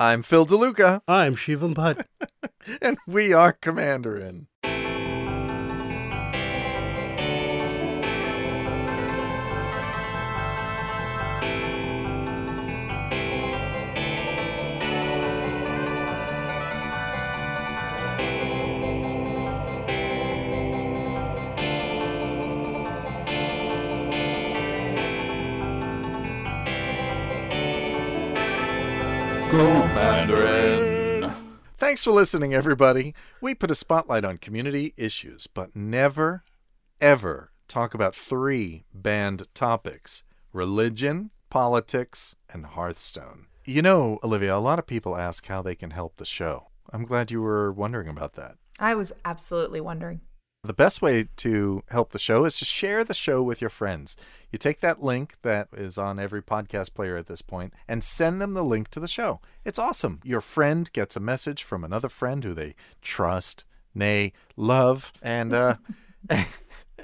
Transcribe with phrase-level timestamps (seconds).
[0.00, 2.06] I'm Phil DeLuca, I'm Shivam Bhatt.
[2.80, 4.46] and we are Commanderin.
[30.20, 31.32] Commanderin.
[31.78, 33.14] Thanks for listening, everybody.
[33.40, 36.44] We put a spotlight on community issues, but never,
[37.00, 43.46] ever talk about three banned topics religion, politics, and Hearthstone.
[43.64, 46.66] You know, Olivia, a lot of people ask how they can help the show.
[46.92, 48.56] I'm glad you were wondering about that.
[48.78, 50.20] I was absolutely wondering.
[50.62, 54.14] The best way to help the show is to share the show with your friends.
[54.52, 58.42] You take that link that is on every podcast player at this point and send
[58.42, 59.40] them the link to the show.
[59.64, 60.20] It's awesome.
[60.22, 65.76] Your friend gets a message from another friend who they trust, nay, love, and uh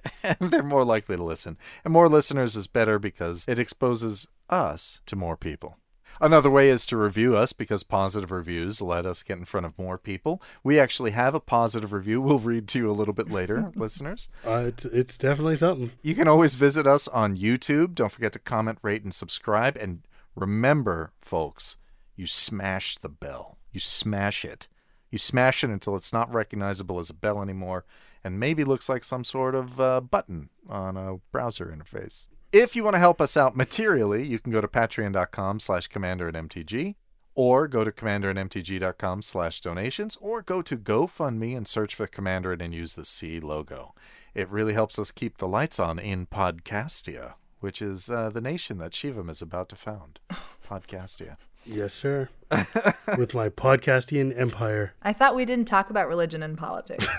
[0.22, 1.56] and they're more likely to listen.
[1.84, 5.78] And more listeners is better because it exposes us to more people.
[6.20, 9.78] Another way is to review us because positive reviews let us get in front of
[9.78, 10.42] more people.
[10.62, 14.28] We actually have a positive review we'll read to you a little bit later, listeners.
[14.47, 15.92] Uh, it's, it's definitely something.
[16.03, 17.94] You can always visit us on YouTube.
[17.94, 19.77] Don't forget to comment, rate, and subscribe.
[19.77, 20.03] And
[20.34, 21.77] remember, folks,
[22.14, 23.59] you smash the bell.
[23.72, 24.69] You smash it.
[25.11, 27.84] You smash it until it's not recognizable as a bell anymore
[28.27, 32.27] and maybe looks like some sort of uh, button on a browser interface.
[32.52, 36.28] If you want to help us out materially, you can go to patreon.com slash commander
[36.28, 36.94] at MTG
[37.34, 42.75] or go to commanderandmtg.com slash donations or go to GoFundMe and search for Commander and
[42.75, 43.94] use the C logo.
[44.34, 48.78] It really helps us keep the lights on in Podcastia, which is uh, the nation
[48.78, 50.20] that Shivam is about to found.
[50.66, 51.36] Podcastia.
[51.67, 52.28] Yes, sir.
[53.19, 54.95] With my podcastian empire.
[55.03, 57.06] I thought we didn't talk about religion and politics.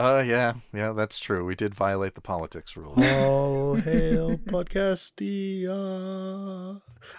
[0.00, 1.44] Uh, yeah, yeah, that's true.
[1.44, 2.98] We did violate the politics rules.
[2.98, 5.70] All hail Podcastia.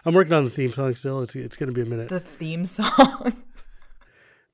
[0.06, 1.22] I'm working on the theme song still.
[1.22, 2.10] It's it's going to be a minute.
[2.10, 3.34] the theme song.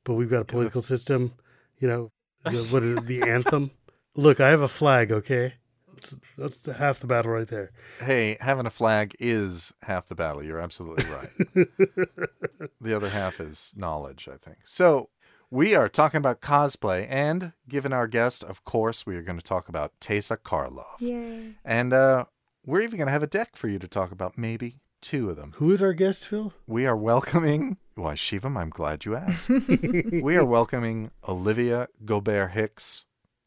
[0.04, 1.34] But we've got a political system,
[1.80, 2.12] you know,
[2.46, 3.72] the, what is it, the anthem.
[4.16, 5.56] Look, I have a flag, okay?
[6.02, 7.72] That's, that's the, half the battle right there.
[8.00, 10.44] hey, having a flag is half the battle.
[10.44, 11.30] You're absolutely right.
[12.82, 14.58] the other half is knowledge, I think.
[14.64, 15.10] So
[15.50, 19.44] we are talking about cosplay, and given our guest, of course, we are going to
[19.44, 21.00] talk about Teysa Karlov.
[21.00, 21.54] Yay.
[21.64, 22.26] And uh,
[22.66, 25.38] we're even going to have a deck for you to talk about, maybe two of
[25.38, 25.54] them.
[25.56, 26.54] Who is our guest, Phil?
[26.66, 27.78] We are welcoming.
[27.96, 29.50] Why, Shivam, I'm glad you asked.
[30.22, 33.06] we are welcoming Olivia Gobert Hicks.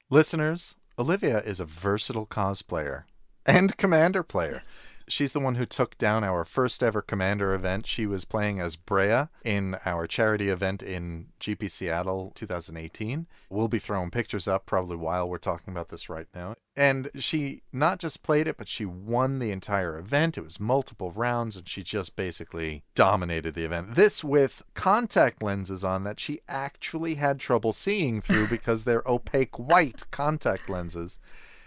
[0.08, 3.04] Listeners, Olivia is a versatile cosplayer
[3.46, 4.62] and commander player.
[5.10, 7.86] She's the one who took down our first ever commander event.
[7.86, 13.26] She was playing as Breya in our charity event in GP Seattle 2018.
[13.48, 16.54] We'll be throwing pictures up probably while we're talking about this right now.
[16.76, 20.38] And she not just played it, but she won the entire event.
[20.38, 23.96] It was multiple rounds, and she just basically dominated the event.
[23.96, 29.58] This with contact lenses on that she actually had trouble seeing through because they're opaque
[29.58, 31.18] white contact lenses.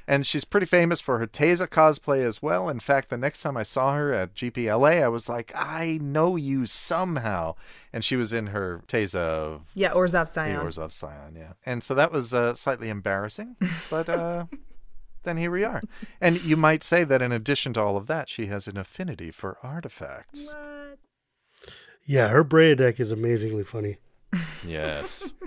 [0.08, 2.68] And she's pretty famous for her Teysa cosplay as well.
[2.68, 6.36] In fact, the next time I saw her at GPLA, I was like, I know
[6.36, 7.56] you somehow.
[7.94, 10.59] And she was in her Teysa Yeah, Orzhov the Scion.
[10.59, 11.53] Orzhov Scion, yeah.
[11.66, 13.56] And so that was uh, slightly embarrassing,
[13.90, 14.46] but uh,
[15.24, 15.81] then here we are.
[16.19, 19.31] And you might say that in addition to all of that, she has an affinity
[19.31, 20.47] for artifacts.
[20.47, 21.00] What?
[22.06, 23.97] Yeah, her Breya deck is amazingly funny.
[24.68, 25.34] Yes.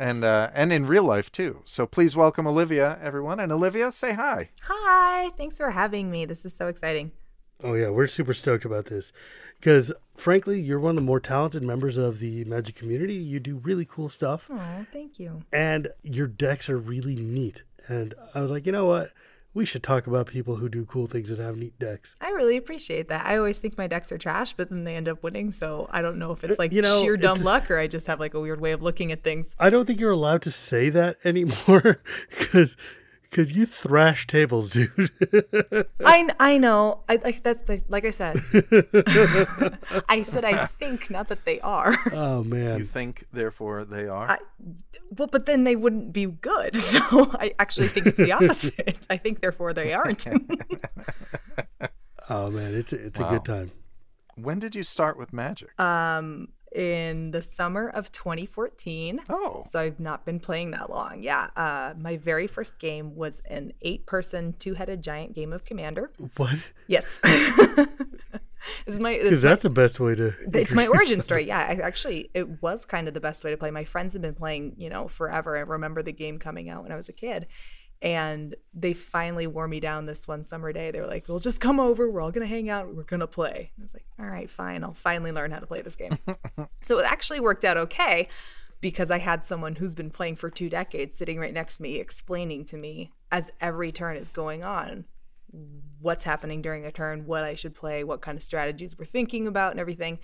[0.00, 1.60] and uh, and in real life too.
[1.64, 3.38] So please welcome Olivia, everyone.
[3.38, 4.48] And Olivia, say hi.
[4.62, 5.28] Hi.
[5.36, 6.24] Thanks for having me.
[6.24, 7.12] This is so exciting.
[7.62, 9.12] Oh yeah, we're super stoked about this
[9.60, 13.14] because frankly, you're one of the more talented members of the Magic community.
[13.14, 15.42] You do really cool stuff, Oh, thank you.
[15.52, 17.62] and your decks are really neat.
[17.86, 19.12] And I was like, you know what?
[19.52, 22.14] We should talk about people who do cool things and have neat decks.
[22.20, 23.26] I really appreciate that.
[23.26, 25.50] I always think my decks are trash, but then they end up winning.
[25.50, 27.88] So I don't know if it's uh, like You know, sheer dumb luck or I
[27.88, 29.54] just have like a weird way of looking at things.
[29.58, 32.00] I don't think you're allowed to say that anymore
[32.38, 32.76] because
[33.30, 35.10] because you thrash tables, dude.
[36.04, 37.02] I, I know.
[37.08, 38.36] I like that's like, like I said.
[40.08, 41.96] I said I think, not that they are.
[42.12, 42.78] oh man.
[42.80, 44.30] You think, therefore, they are.
[44.30, 44.38] I,
[45.16, 46.76] well, but then they wouldn't be good.
[46.76, 49.06] So I actually think it's the opposite.
[49.08, 50.26] I think therefore they aren't.
[52.28, 53.70] oh man, it's a, it's a good time.
[54.34, 55.78] when did you start with magic?
[55.80, 59.20] um, in the summer of 2014.
[59.28, 61.22] oh, So I've not been playing that long.
[61.22, 61.48] Yeah.
[61.56, 66.10] Uh, my very first game was an eight person, two headed giant game of Commander.
[66.36, 66.70] What?
[66.86, 67.18] Yes.
[68.86, 70.34] Is my, Because it's my, that's the best way to.
[70.52, 71.46] it's my origin story.
[71.46, 73.70] Yeah, I, actually, it was kind of the best way to play.
[73.70, 75.56] My friends have been playing, you know, forever.
[75.56, 77.46] I remember the game coming out when I was a kid,
[78.02, 80.90] and they finally wore me down this one summer day.
[80.90, 82.10] They were like, "Well, just come over.
[82.10, 82.94] We're all gonna hang out.
[82.94, 84.82] We're gonna play." I was like, "All right, fine.
[84.82, 86.18] I'll finally learn how to play this game."
[86.82, 88.28] so it actually worked out okay
[88.80, 92.00] because I had someone who's been playing for two decades sitting right next to me,
[92.00, 95.04] explaining to me as every turn is going on
[96.00, 99.46] what's happening during a turn, what I should play, what kind of strategies we're thinking
[99.46, 100.18] about, and everything.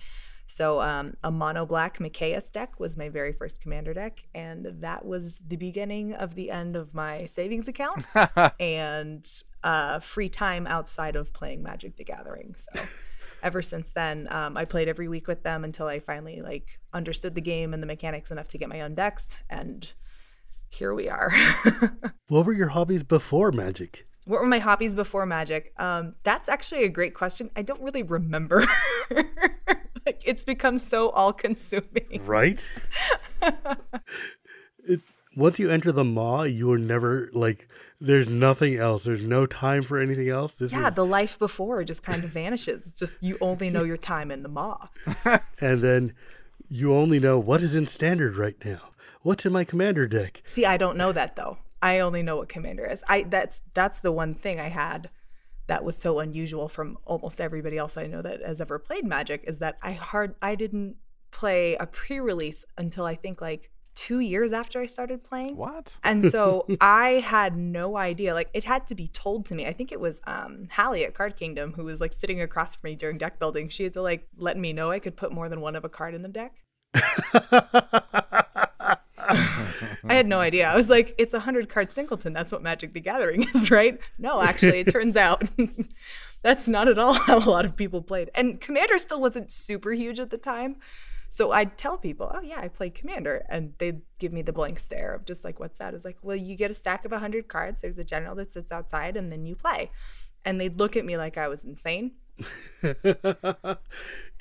[0.47, 5.05] So, um, a mono black Mikaeus deck was my very first commander deck, and that
[5.05, 8.05] was the beginning of the end of my savings account
[8.59, 9.27] and
[9.63, 12.55] uh, free time outside of playing Magic the Gathering.
[12.57, 12.81] So,
[13.43, 17.35] ever since then, um, I played every week with them until I finally like understood
[17.35, 19.91] the game and the mechanics enough to get my own decks, and
[20.69, 21.31] here we are.
[22.29, 24.06] What were your hobbies before Magic?
[24.27, 25.73] What were my hobbies before magic?
[25.77, 27.49] Um, that's actually a great question.
[27.55, 28.65] I don't really remember.
[30.05, 32.21] like it's become so all consuming.
[32.25, 32.63] Right?
[34.83, 34.99] it,
[35.35, 37.69] once you enter the maw, you are never like.
[37.99, 39.05] There's nothing else.
[39.05, 40.53] There's no time for anything else.
[40.53, 42.91] This Yeah, is, the life before just kind of vanishes.
[42.91, 44.89] Just you only know your time in the maw.
[45.61, 46.13] and then
[46.69, 48.89] you only know what is in standard right now.
[49.21, 50.41] What's in my commander deck?
[50.43, 51.57] See, I don't know that though.
[51.81, 53.03] I only know what commander is.
[53.07, 55.09] I that's that's the one thing I had
[55.67, 59.43] that was so unusual from almost everybody else I know that has ever played Magic
[59.45, 60.95] is that I hard I didn't
[61.31, 65.57] play a pre-release until I think like 2 years after I started playing.
[65.57, 65.97] What?
[66.03, 68.33] And so I had no idea.
[68.33, 69.67] Like it had to be told to me.
[69.67, 72.89] I think it was um Hallie at Card Kingdom who was like sitting across from
[72.89, 73.69] me during deck building.
[73.69, 75.89] She had to like let me know I could put more than one of a
[75.89, 76.53] card in the deck.
[80.03, 80.67] I had no idea.
[80.67, 82.33] I was like, it's a hundred card singleton.
[82.33, 83.99] That's what Magic the Gathering is, right?
[84.17, 85.43] No, actually, it turns out
[86.41, 88.29] that's not at all how a lot of people played.
[88.35, 90.77] And Commander still wasn't super huge at the time.
[91.29, 93.45] So I'd tell people, oh, yeah, I played Commander.
[93.49, 95.93] And they'd give me the blank stare of just like, what's that?
[95.93, 97.81] It's like, well, you get a stack of 100 cards.
[97.81, 99.91] There's a general that sits outside, and then you play.
[100.45, 102.13] And they'd look at me like I was insane.
[102.83, 103.77] and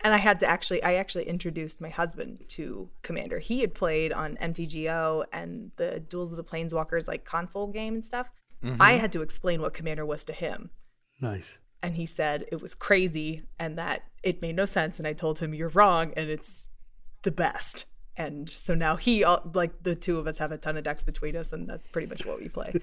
[0.04, 3.38] I had to actually, I actually introduced my husband to Commander.
[3.38, 8.04] He had played on MTGO and the Duels of the Planeswalkers, like console game and
[8.04, 8.30] stuff.
[8.64, 8.80] Mm-hmm.
[8.80, 10.70] I had to explain what Commander was to him
[11.20, 11.58] Nice.
[11.82, 15.38] and he said it was crazy and that it made no sense and i told
[15.38, 16.70] him you're wrong and it's
[17.22, 17.84] the best
[18.16, 19.24] and so now he
[19.54, 22.06] like the two of us have a ton of decks between us and that's pretty
[22.06, 22.74] much what we play.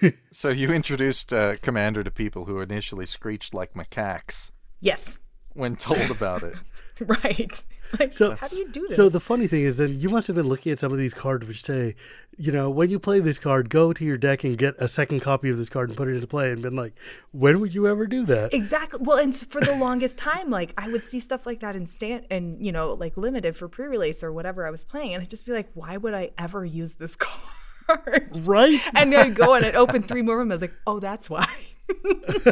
[0.30, 4.52] So you introduced uh, Commander to people who initially screeched like macaques.
[4.80, 5.18] Yes.
[5.52, 6.54] When told about it.
[7.00, 7.62] right
[7.98, 10.26] like So how do you do this So the funny thing is, then you must
[10.26, 11.96] have been looking at some of these cards which say,
[12.36, 15.20] you know, when you play this card, go to your deck and get a second
[15.20, 16.94] copy of this card and put it into play, and been like,
[17.32, 18.54] when would you ever do that?
[18.54, 19.00] Exactly.
[19.02, 22.26] Well, and for the longest time, like I would see stuff like that in stand
[22.30, 25.44] and you know, like limited for pre-release or whatever I was playing, and I'd just
[25.44, 27.16] be like, why would I ever use this
[27.86, 28.30] card?
[28.46, 28.80] Right?
[28.94, 30.52] And I'd go and I'd open three more of them.
[30.52, 31.46] I was like, oh, that's why.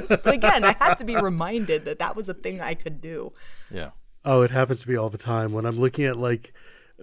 [0.08, 3.32] but again, I had to be reminded that that was a thing I could do.
[3.70, 3.90] Yeah.
[4.28, 6.52] Oh, it happens to me all the time when I'm looking at like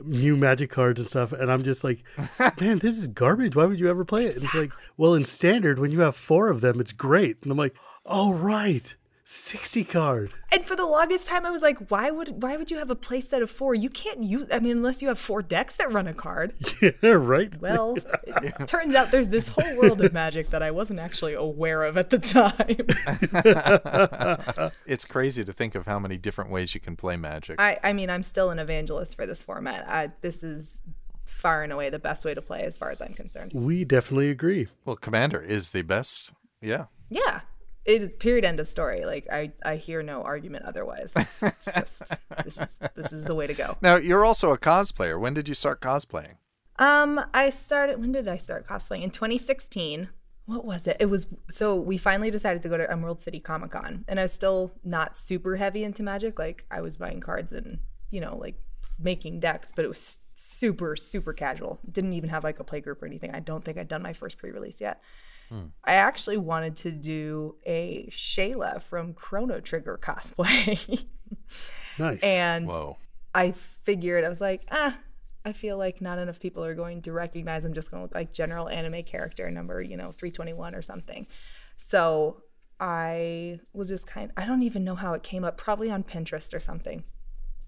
[0.03, 2.03] new magic cards and stuff, and I'm just like,
[2.61, 3.55] man, this is garbage.
[3.55, 4.35] Why would you ever play it?
[4.35, 7.37] And it's like, well, in standard, when you have four of them, it's great.
[7.41, 7.75] And I'm like,
[8.05, 8.93] oh, right.
[9.27, 10.33] 60 card.
[10.51, 12.95] And for the longest time, I was like, why would why would you have a
[12.95, 13.73] play set of four?
[13.73, 14.47] You can't use.
[14.51, 16.53] I mean, unless you have four decks that run a card.
[17.01, 17.59] Yeah, right.
[17.59, 17.95] Well,
[18.27, 21.97] it turns out there's this whole world of magic that I wasn't actually aware of
[21.97, 22.85] at the time.
[24.85, 27.59] It's crazy to think of how many different ways you can play Magic.
[27.59, 29.87] I, I mean, I'm still an evangelist for this format.
[29.89, 30.77] I, this is
[31.23, 33.51] far and away the best way to play, as far as I'm concerned.
[33.53, 34.67] we definitely agree.
[34.85, 36.33] Well, Commander is the best.
[36.61, 36.85] Yeah.
[37.09, 37.41] Yeah,
[37.85, 39.05] it is period end of story.
[39.05, 41.13] Like I, I hear no argument otherwise.
[41.41, 42.01] It's just
[42.43, 43.77] this is this is the way to go.
[43.81, 45.19] Now, you're also a cosplayer.
[45.19, 46.35] When did you start cosplaying?
[46.77, 47.99] Um, I started.
[47.99, 49.03] When did I start cosplaying?
[49.03, 50.09] In 2016.
[50.47, 50.97] What was it?
[50.99, 54.23] It was so we finally decided to go to Emerald City Comic Con, and I
[54.23, 56.37] was still not super heavy into Magic.
[56.37, 57.79] Like I was buying cards and
[58.11, 58.55] you know like
[58.99, 61.79] making decks, but it was super super casual.
[61.91, 63.33] Didn't even have like a play group or anything.
[63.33, 65.01] I don't think I'd done my first pre-release yet.
[65.83, 71.05] I actually wanted to do a Schala from Chrono Trigger cosplay.
[71.97, 72.21] Nice.
[72.23, 72.97] and Whoa.
[73.33, 74.97] I figured I was like, ah,
[75.45, 78.15] I feel like not enough people are going to recognize I'm just going to look
[78.15, 81.27] like general anime character number, you know, 321 or something.
[81.77, 82.43] So
[82.79, 86.53] I was just kind I don't even know how it came up, probably on Pinterest
[86.53, 87.03] or something.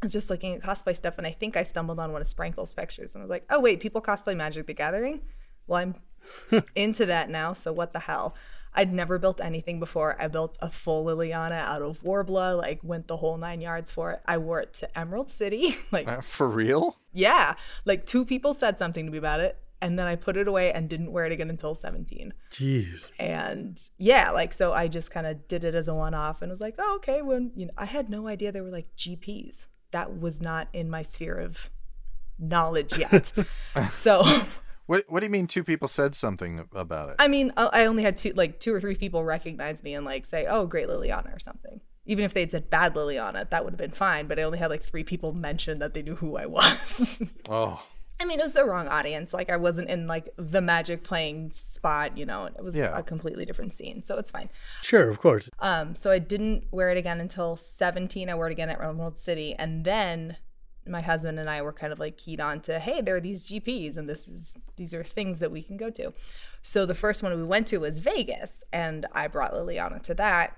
[0.02, 2.28] I was just looking at cosplay stuff and I think I stumbled on one of
[2.28, 5.22] Sprinkle's pictures and I was like, oh, wait, people cosplay Magic the Gathering?
[5.66, 5.96] Well, I'm
[6.76, 8.36] into that now, so what the hell?
[8.74, 10.16] I'd never built anything before.
[10.22, 14.12] I built a full Liliana out of Worbla, like went the whole nine yards for
[14.12, 14.22] it.
[14.28, 15.76] I wore it to Emerald City.
[15.92, 16.98] like, Uh, for real?
[17.12, 17.56] yeah,
[17.86, 19.58] like two people said something to me about it.
[19.80, 22.34] And then I put it away and didn't wear it again until 17.
[22.52, 23.10] Jeez.
[23.20, 26.50] And yeah, like, so I just kind of did it as a one off and
[26.52, 27.22] was like, oh, okay.
[27.22, 29.68] When, you know, I had no idea there were like GPs.
[29.92, 31.70] That was not in my sphere of
[32.40, 33.32] knowledge yet.
[33.92, 34.24] so,
[34.88, 35.48] What What do you mean?
[35.48, 37.16] Two people said something about it.
[37.20, 40.06] I mean, I I only had two, like, two or three people recognize me and
[40.06, 41.80] like say, oh, great Liliana or something.
[42.06, 44.28] Even if they'd said bad Liliana, that would have been fine.
[44.28, 47.22] But I only had like three people mention that they knew who I was.
[47.50, 47.84] oh,
[48.20, 49.32] I mean, it was the wrong audience.
[49.34, 52.98] Like, I wasn't in like the magic playing spot, you know, it was Yeah.
[52.98, 54.02] a completely different scene.
[54.04, 54.50] So it's fine.
[54.82, 55.50] Sure, of course.
[55.60, 58.28] Um, so I didn't wear it again until 17.
[58.30, 59.54] I wore it again at Emerald City.
[59.54, 60.38] And then
[60.90, 63.48] my husband and I were kind of like keyed on to, hey, there are these
[63.48, 66.14] GPs and this is these are things that we can go to.
[66.62, 70.56] So the first one we went to was Vegas and I brought Liliana to that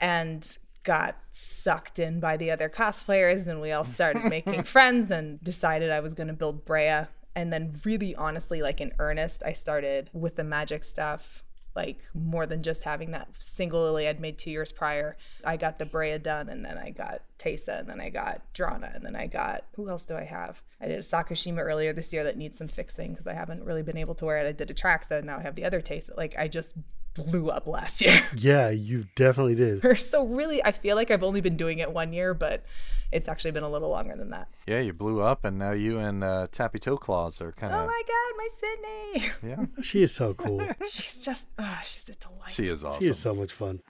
[0.00, 0.46] and
[0.82, 5.90] got sucked in by the other cosplayers and we all started making friends and decided
[5.90, 10.10] I was going to build Breya and then really honestly like in earnest I started
[10.12, 11.42] with the magic stuff
[11.76, 15.16] like more than just having that single lily I'd made two years prior.
[15.44, 18.94] I got the Breya done, and then I got Teysa, and then I got Drana,
[18.94, 20.62] and then I got who else do I have?
[20.80, 23.82] I did a Sakashima earlier this year that needs some fixing because I haven't really
[23.82, 24.48] been able to wear it.
[24.48, 26.16] I did a Traxa, and now I have the other Teysa.
[26.16, 26.74] Like I just
[27.16, 28.22] blew up last year.
[28.36, 29.98] Yeah, you definitely did.
[30.00, 32.64] so really, I feel like I've only been doing it one year, but
[33.12, 34.48] it's actually been a little longer than that.
[34.66, 37.82] yeah, you blew up, and now you and uh, Tappy Toe Claws are kind of.
[37.82, 39.32] Oh my God, my Sydney!
[39.76, 40.60] yeah, She is so cool.
[40.90, 42.50] she's just, oh, she's a delight.
[42.52, 43.00] she is awesome.
[43.02, 43.80] She is so much fun.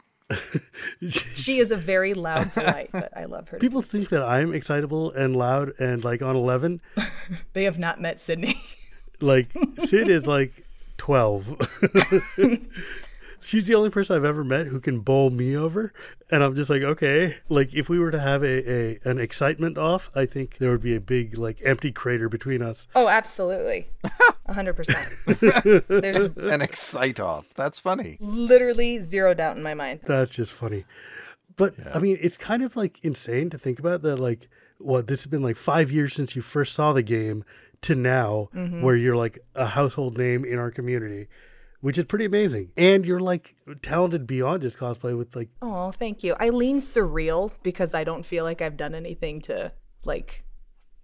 [1.09, 3.59] She is a very loud delight, but I love her.
[3.59, 6.81] People think that I'm excitable and loud and like on 11.
[7.53, 8.55] They have not met Sydney.
[9.21, 9.49] Like
[9.85, 10.67] Sid is like
[10.99, 11.57] 12.
[13.47, 15.93] She's the only person I've ever met who can bowl me over,
[16.33, 17.37] and I'm just like, okay.
[17.49, 20.83] Like if we were to have a, a an excitement off, I think there would
[20.83, 22.89] be a big like empty crater between us.
[22.97, 23.89] Oh, absolutely.
[24.47, 25.09] A hundred percent.
[25.89, 27.47] There's An excite off.
[27.55, 28.17] That's funny.
[28.19, 30.01] literally zero doubt in my mind.
[30.03, 30.85] That's just funny.
[31.57, 34.17] But I mean, it's kind of like insane to think about that.
[34.17, 34.49] Like,
[34.79, 37.45] what this has been like five years since you first saw the game
[37.83, 38.83] to now, mm-hmm.
[38.83, 41.29] where you're like a household name in our community,
[41.81, 42.71] which is pretty amazing.
[42.77, 46.35] And you're like talented beyond just cosplay with like, Oh, thank you.
[46.39, 49.73] I lean surreal because I don't feel like I've done anything to
[50.05, 50.45] like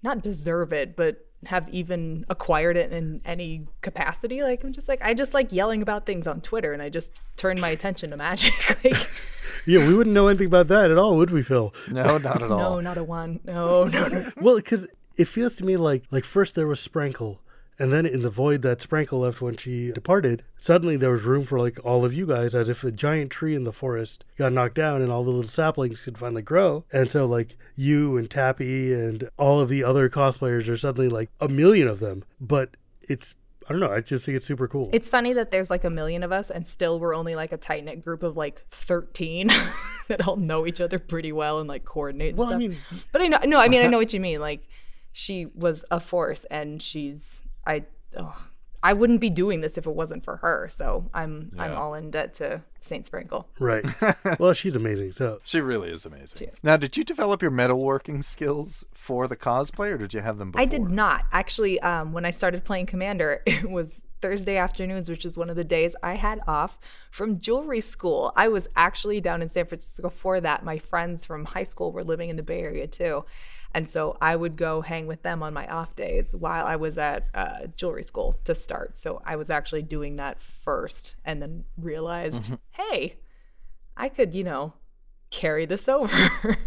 [0.02, 4.42] not deserve it, but have even acquired it in any capacity.
[4.42, 7.12] Like I'm just like I just like yelling about things on Twitter and I just
[7.36, 8.52] turn my attention to magic.
[8.84, 8.94] like
[9.66, 11.74] yeah, we wouldn't know anything about that at all, would we, Phil?
[11.90, 12.58] No, not at all.
[12.58, 13.40] no, not a one.
[13.44, 14.30] No, no, no.
[14.40, 17.38] Well, because it feels to me like like first there was Sprankle,
[17.82, 21.44] and then in the void that Sprankle left when she departed, suddenly there was room
[21.44, 24.52] for like all of you guys, as if a giant tree in the forest got
[24.52, 26.84] knocked down and all the little saplings could finally grow.
[26.92, 31.30] And so like you and Tappy and all of the other cosplayers are suddenly like
[31.40, 32.22] a million of them.
[32.40, 33.34] But it's
[33.68, 33.90] I don't know.
[33.90, 34.88] I just think it's super cool.
[34.92, 37.56] It's funny that there's like a million of us and still we're only like a
[37.56, 39.48] tight knit group of like 13
[40.08, 42.36] that all know each other pretty well and like coordinate.
[42.36, 42.76] well, I mean,
[43.10, 44.40] But I know, no, I mean, I know what you mean.
[44.40, 44.68] Like,
[45.14, 47.84] she was a force, and she's I.
[48.16, 48.46] Oh,
[48.84, 50.68] I wouldn't be doing this if it wasn't for her.
[50.70, 53.48] So I'm I'm all in debt to Saint Sprinkle.
[53.60, 53.84] right.
[54.40, 55.12] well, she's amazing.
[55.12, 56.48] So She really is amazing.
[56.48, 56.58] Is.
[56.64, 60.50] Now, did you develop your metalworking skills for the cosplay, or did you have them
[60.50, 60.62] before?
[60.62, 61.78] I did not actually.
[61.80, 65.64] Um, when I started playing Commander, it was Thursday afternoons, which is one of the
[65.64, 66.78] days I had off
[67.10, 68.32] from jewelry school.
[68.36, 70.64] I was actually down in San Francisco for that.
[70.64, 73.24] My friends from high school were living in the Bay Area too.
[73.74, 76.98] And so I would go hang with them on my off days while I was
[76.98, 78.98] at uh, jewelry school to start.
[78.98, 83.16] So I was actually doing that first and then realized, hey,
[83.96, 84.74] I could, you know,
[85.30, 86.14] carry this over.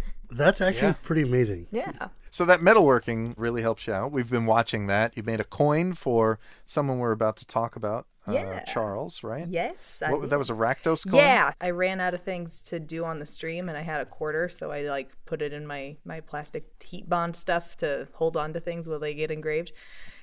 [0.32, 0.96] that's actually Yeah.
[1.04, 1.68] pretty amazing.
[1.72, 2.08] yeah.
[2.32, 4.12] So that metalworking really helps you out.
[4.12, 5.16] We've been watching that.
[5.16, 9.48] You made a coin for someone we're about to talk about, uh, Charles, right?
[9.48, 10.02] Yes.
[10.06, 11.20] I What, that was a Rakdos coin.
[11.20, 14.06] Yeah, I ran out of things to do on the stream, and I had a
[14.06, 18.38] quarter, so I like put it in my my plastic heat bond stuff to hold
[18.38, 19.72] on to things while they get engraved.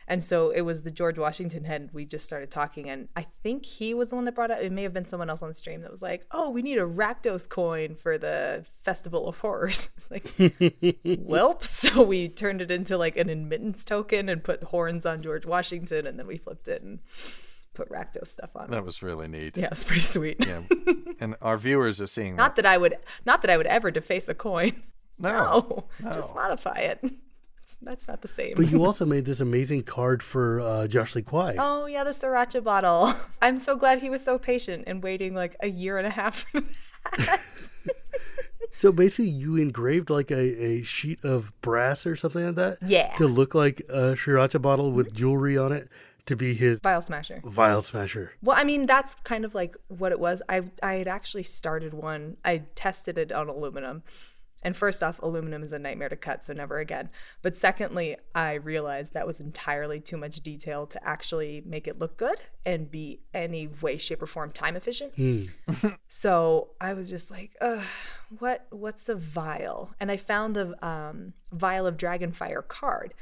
[0.09, 1.91] And so it was the George Washington head.
[1.93, 4.61] We just started talking, and I think he was the one that brought up.
[4.61, 6.79] It may have been someone else on the stream that was like, "Oh, we need
[6.79, 11.63] a Rakdos coin for the Festival of Horrors." It's like, welp.
[11.63, 16.07] So we turned it into like an admittance token and put horns on George Washington,
[16.07, 16.99] and then we flipped it and
[17.75, 18.71] put Rakdos stuff on.
[18.71, 19.57] That was really neat.
[19.57, 20.45] Yeah, it was pretty sweet.
[20.47, 20.63] Yeah.
[21.21, 24.29] and our viewers are seeing Not that I would, not that I would ever deface
[24.29, 24.83] a coin.
[25.19, 25.33] that.
[25.33, 25.85] No.
[26.01, 27.01] No, just modify it.
[27.63, 28.55] It's that's not the same.
[28.57, 31.57] But you also made this amazing card for uh, Josh Lee Kwai.
[31.59, 33.13] Oh yeah, the sriracha bottle.
[33.43, 36.45] I'm so glad he was so patient and waiting like a year and a half
[36.51, 36.61] for
[37.19, 37.41] that.
[38.75, 42.79] So basically, you engraved like a, a sheet of brass or something like that.
[42.85, 43.15] Yeah.
[43.17, 45.89] To look like a sriracha bottle with jewelry on it
[46.27, 47.41] to be his Vial smasher.
[47.45, 48.33] vial smasher.
[48.43, 50.43] Well, I mean, that's kind of like what it was.
[50.49, 52.37] I I had actually started one.
[52.45, 54.03] I tested it on aluminum.
[54.65, 57.11] And first off, aluminum is a nightmare to cut, so never again.
[57.43, 62.17] But secondly, I realized that was entirely too much detail to actually make it look
[62.17, 65.15] good and be any way, shape, or form time efficient.
[66.07, 67.57] so I was just like,
[68.39, 69.91] what what's a vial?
[69.99, 73.15] And I found the um, vial of Dragonfire card.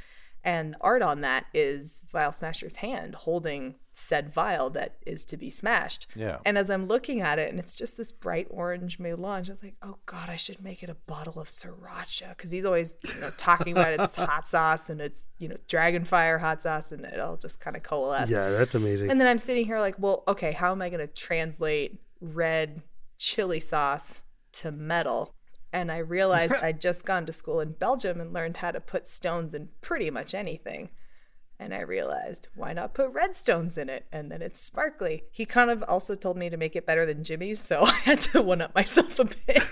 [0.42, 5.50] And art on that is Vial Smasher's hand holding said vial that is to be
[5.50, 6.06] smashed.
[6.14, 6.38] Yeah.
[6.46, 9.62] And as I'm looking at it, and it's just this bright orange melange, I was
[9.62, 12.30] like, oh God, I should make it a bottle of sriracha.
[12.30, 16.40] Because he's always you know, talking about it's hot sauce and it's, you know, Dragonfire
[16.40, 18.32] hot sauce, and it all just kind of coalesced.
[18.32, 19.10] Yeah, that's amazing.
[19.10, 22.82] And then I'm sitting here like, well, okay, how am I going to translate red
[23.18, 25.34] chili sauce to metal?
[25.72, 29.06] And I realized I'd just gone to school in Belgium and learned how to put
[29.06, 30.90] stones in pretty much anything.
[31.60, 34.06] And I realized, why not put red stones in it?
[34.10, 35.24] And then it's sparkly.
[35.30, 38.20] He kind of also told me to make it better than Jimmy's, so I had
[38.22, 39.62] to one up myself a bit.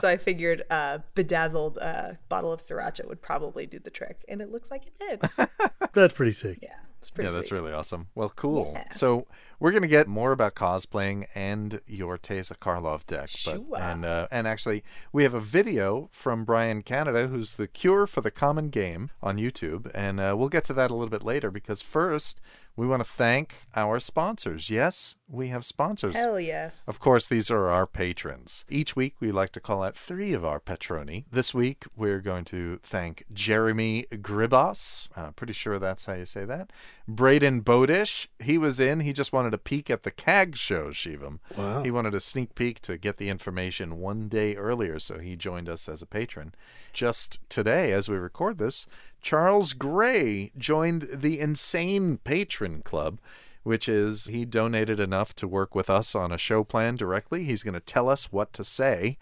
[0.00, 4.24] so I figured a bedazzled uh, bottle of sriracha would probably do the trick.
[4.26, 5.50] And it looks like it did.
[5.92, 6.60] that's pretty sick.
[6.62, 8.06] Yeah, it's pretty Yeah, that's really awesome.
[8.14, 8.72] Well, cool.
[8.72, 8.92] Yeah.
[8.92, 9.26] So
[9.60, 14.48] we're gonna get more about cosplaying and your Teysa Karlov deck, but and uh, and
[14.48, 19.10] actually we have a video from Brian Canada, who's the cure for the common game
[19.22, 22.40] on YouTube, and uh, we'll get to that a little bit later because first
[22.76, 24.70] we want to thank our sponsors.
[24.70, 26.16] Yes, we have sponsors.
[26.16, 26.84] Hell yes.
[26.88, 28.64] Of course, these are our patrons.
[28.68, 31.24] Each week, we like to call out three of our patroni.
[31.30, 35.08] This week, we're going to thank Jeremy Gribos.
[35.16, 36.72] Uh, pretty sure that's how you say that.
[37.06, 38.28] Braden Bodish.
[38.38, 39.00] He was in.
[39.00, 41.38] He just wanted a peek at the CAG show, Shivam.
[41.56, 41.82] Wow.
[41.82, 45.68] He wanted a sneak peek to get the information one day earlier, so he joined
[45.68, 46.54] us as a patron.
[46.92, 48.86] Just today, as we record this,
[49.20, 53.18] Charles Gray joined the Insane Patron Club,
[53.62, 57.44] which is he donated enough to work with us on a show plan directly.
[57.44, 59.18] He's going to tell us what to say,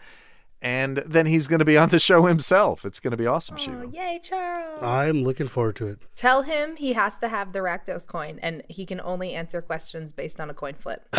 [0.62, 2.84] and then he's going to be on the show himself.
[2.84, 3.88] It's going to be awesome, Oh, Shiva.
[3.92, 4.82] yay, Charles.
[4.82, 5.98] I'm looking forward to it.
[6.16, 10.12] Tell him he has to have the Rakdos coin and he can only answer questions
[10.12, 11.06] based on a coin flip.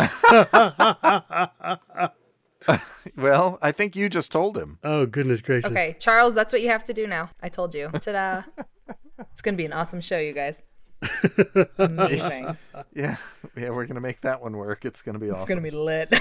[3.16, 4.78] Well, I think you just told him.
[4.84, 5.70] Oh goodness gracious!
[5.70, 7.30] Okay, Charles, that's what you have to do now.
[7.42, 7.88] I told you.
[7.88, 8.42] Ta da.
[9.32, 10.60] it's going to be an awesome show, you guys.
[11.78, 12.56] Amazing.
[12.94, 13.16] Yeah,
[13.56, 14.84] yeah, we're going to make that one work.
[14.84, 15.40] It's going to be awesome.
[15.40, 16.12] It's going to be lit.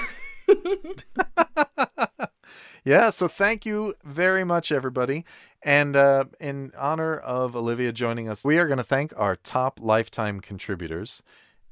[2.84, 5.26] Yeah, so thank you very much, everybody.
[5.62, 9.80] And uh, in honor of Olivia joining us, we are going to thank our top
[9.82, 11.22] lifetime contributors.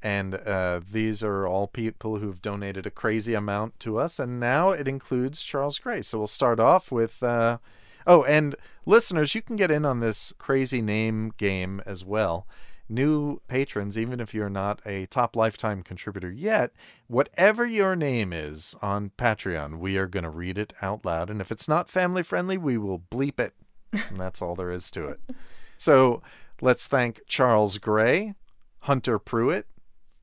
[0.02, 4.18] And uh, these are all people who've donated a crazy amount to us.
[4.18, 6.02] And now it includes Charles Gray.
[6.02, 7.22] So we'll start off with.
[7.22, 7.58] Uh,
[8.06, 8.54] oh, and
[8.86, 12.46] listeners, you can get in on this crazy name game as well.
[12.88, 16.72] New patrons, even if you're not a top lifetime contributor yet,
[17.06, 21.28] whatever your name is on Patreon, we are going to read it out loud.
[21.28, 23.54] And if it's not family friendly, we will bleep it.
[24.10, 25.20] And that's all there is to it.
[25.78, 26.22] So
[26.60, 28.34] let's thank Charles Gray,
[28.80, 29.66] Hunter Pruitt,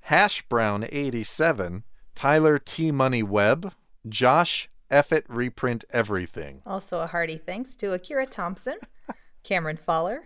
[0.06, 3.74] Hash Brown 87, Tyler T Money Webb,
[4.08, 6.62] Josh Effett Reprint Everything.
[6.64, 8.78] also, a hearty thanks to Akira Thompson,
[9.44, 10.22] Cameron Faller,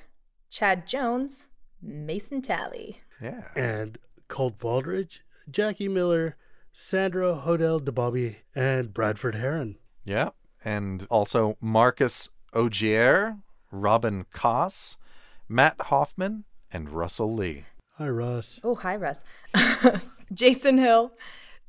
[0.50, 1.46] Chad Jones,
[1.82, 3.00] Mason Talley.
[3.22, 3.46] Yeah.
[3.56, 6.36] And Colt Baldridge, Jackie Miller,
[6.74, 9.78] Sandra Hodel DeBobby, and Bradford Heron.
[10.04, 10.32] Yeah.
[10.65, 13.38] And also Marcus Ogier,
[13.72, 14.98] Robin Koss,
[15.48, 17.63] Matt Hoffman, and Russell Lee.
[17.99, 18.62] Hi Russ.
[18.63, 19.19] Oh, hi, Russ.
[20.33, 21.12] Jason Hill,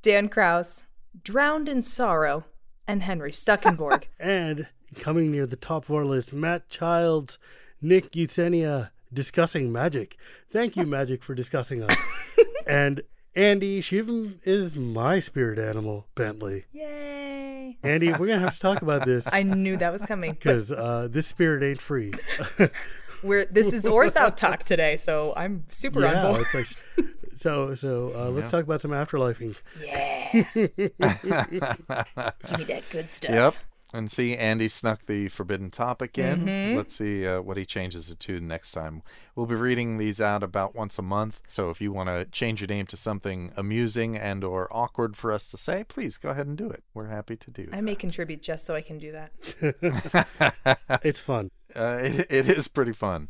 [0.01, 0.85] Dan Kraus,
[1.25, 2.45] Drowned in Sorrow,
[2.87, 4.05] and Henry Stuckenborg.
[4.21, 7.41] And coming near the top of our list, Matt Childs,
[7.83, 10.19] Nick Eusenia, discussing magic.
[10.53, 11.97] Thank you, Magic, for discussing us.
[12.65, 13.03] and
[13.35, 16.67] Andy Shivam is my spirit animal, Bentley.
[16.71, 17.77] Yay.
[17.83, 20.35] Andy, we're gonna have to talk about this I knew that was coming.
[20.35, 22.13] because uh, this spirit ain't free.
[23.23, 26.47] We're this is Orzhov talk today, so I'm super on board.
[26.47, 27.75] it's like so.
[27.75, 29.57] So uh, let's talk about some afterlifing.
[29.81, 30.31] Yeah.
[30.55, 30.77] Give
[32.59, 33.31] me that good stuff.
[33.31, 33.55] Yep.
[33.93, 36.45] And see, Andy snuck the forbidden topic in.
[36.45, 36.77] Mm-hmm.
[36.77, 39.03] Let's see uh, what he changes it to next time.
[39.35, 41.41] We'll be reading these out about once a month.
[41.47, 45.33] So if you want to change your name to something amusing and or awkward for
[45.33, 46.85] us to say, please go ahead and do it.
[46.95, 47.69] We're happy to do.
[47.73, 49.33] I may contribute just so I can do that.
[51.03, 51.51] It's fun.
[51.75, 53.29] Uh, it, it is pretty fun.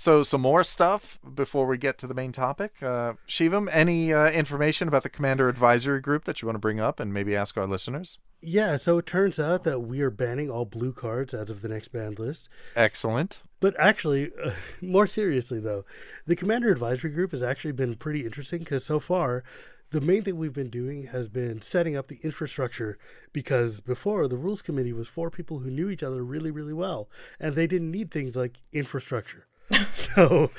[0.00, 2.80] So, some more stuff before we get to the main topic.
[2.80, 6.78] Uh, Shivam, any uh, information about the Commander Advisory Group that you want to bring
[6.78, 8.20] up and maybe ask our listeners?
[8.40, 11.68] Yeah, so it turns out that we are banning all blue cards as of the
[11.68, 12.48] next banned list.
[12.76, 13.42] Excellent.
[13.58, 15.84] But actually, uh, more seriously though,
[16.28, 19.42] the Commander Advisory Group has actually been pretty interesting because so far,
[19.90, 23.00] the main thing we've been doing has been setting up the infrastructure
[23.32, 27.10] because before the rules committee was four people who knew each other really, really well,
[27.40, 29.48] and they didn't need things like infrastructure.
[29.94, 30.50] so,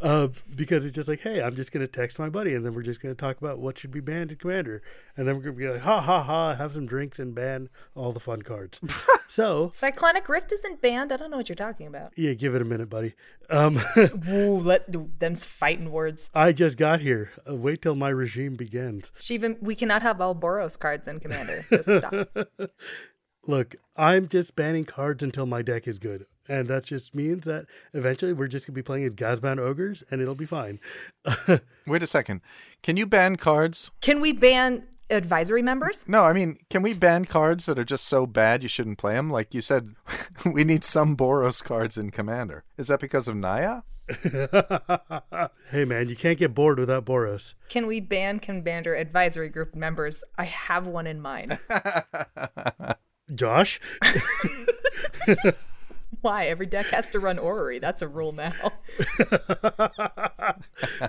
[0.00, 2.74] uh, because it's just like, hey, I'm just going to text my buddy, and then
[2.74, 4.82] we're just going to talk about what should be banned in Commander,
[5.16, 7.68] and then we're going to be like, ha ha ha, have some drinks and ban
[7.94, 8.78] all the fun cards.
[9.28, 11.12] so, Cyclonic Rift isn't banned.
[11.12, 12.12] I don't know what you're talking about.
[12.16, 13.14] yeah, give it a minute, buddy.
[13.48, 13.80] Um,
[14.28, 14.84] Ooh, let
[15.18, 16.28] them's fighting words.
[16.34, 17.30] I just got here.
[17.48, 19.12] Uh, wait till my regime begins.
[19.18, 21.64] Shiva, we cannot have Alboros cards in Commander.
[21.70, 22.28] Just stop.
[23.46, 26.26] Look, I'm just banning cards until my deck is good.
[26.48, 30.02] And that just means that eventually we're just going to be playing as Gazban Ogres
[30.10, 30.78] and it'll be fine.
[31.86, 32.40] Wait a second.
[32.82, 33.90] Can you ban cards?
[34.00, 36.04] Can we ban advisory members?
[36.08, 39.14] No, I mean, can we ban cards that are just so bad you shouldn't play
[39.14, 39.30] them?
[39.30, 39.94] Like you said,
[40.44, 42.64] we need some Boros cards in Commander.
[42.76, 43.82] Is that because of Naya?
[45.70, 47.54] hey, man, you can't get bored without Boros.
[47.68, 50.22] Can we ban Commander advisory group members?
[50.38, 51.58] I have one in mind.
[53.34, 53.80] Josh?
[56.26, 56.46] Why?
[56.46, 57.78] Every deck has to run Orrery.
[57.80, 58.52] That's a rule now.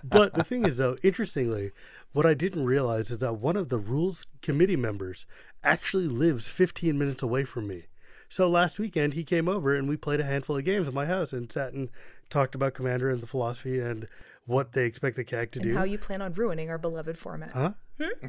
[0.03, 1.71] but the thing is, though, interestingly,
[2.13, 5.25] what I didn't realize is that one of the rules committee members
[5.63, 7.85] actually lives 15 minutes away from me.
[8.29, 11.07] So last weekend he came over and we played a handful of games at my
[11.07, 11.89] house and sat and
[12.29, 14.07] talked about Commander and the philosophy and
[14.45, 15.75] what they expect the CAG to And do.
[15.75, 17.53] how you plan on ruining our beloved format.
[17.53, 17.71] Huh?
[17.99, 18.27] Hmm?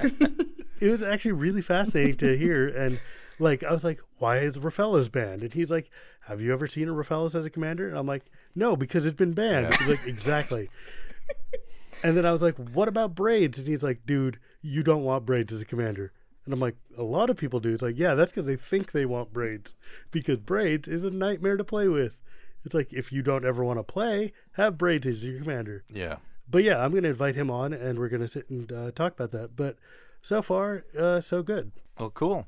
[0.80, 2.98] it was actually really fascinating to hear and
[3.38, 5.42] like I was like, why is Rofellos banned?
[5.42, 5.90] And he's like,
[6.22, 7.88] Have you ever seen a Rofellos as a commander?
[7.88, 9.74] And I'm like, No, because it's been banned.
[9.74, 10.70] He's like, Exactly.
[12.02, 13.58] and then I was like, What about braids?
[13.58, 16.12] And he's like, Dude, you don't want braids as a commander.
[16.44, 17.70] And I'm like, a lot of people do.
[17.70, 19.74] It's like, yeah, that's because they think they want braids.
[20.10, 22.18] Because braids is a nightmare to play with.
[22.64, 25.84] It's like if you don't ever want to play, have braids as your commander.
[25.88, 26.16] Yeah.
[26.48, 28.90] But yeah, I'm going to invite him on, and we're going to sit and uh,
[28.90, 29.56] talk about that.
[29.56, 29.76] But
[30.20, 31.72] so far, uh, so good.
[31.98, 32.46] Well, cool.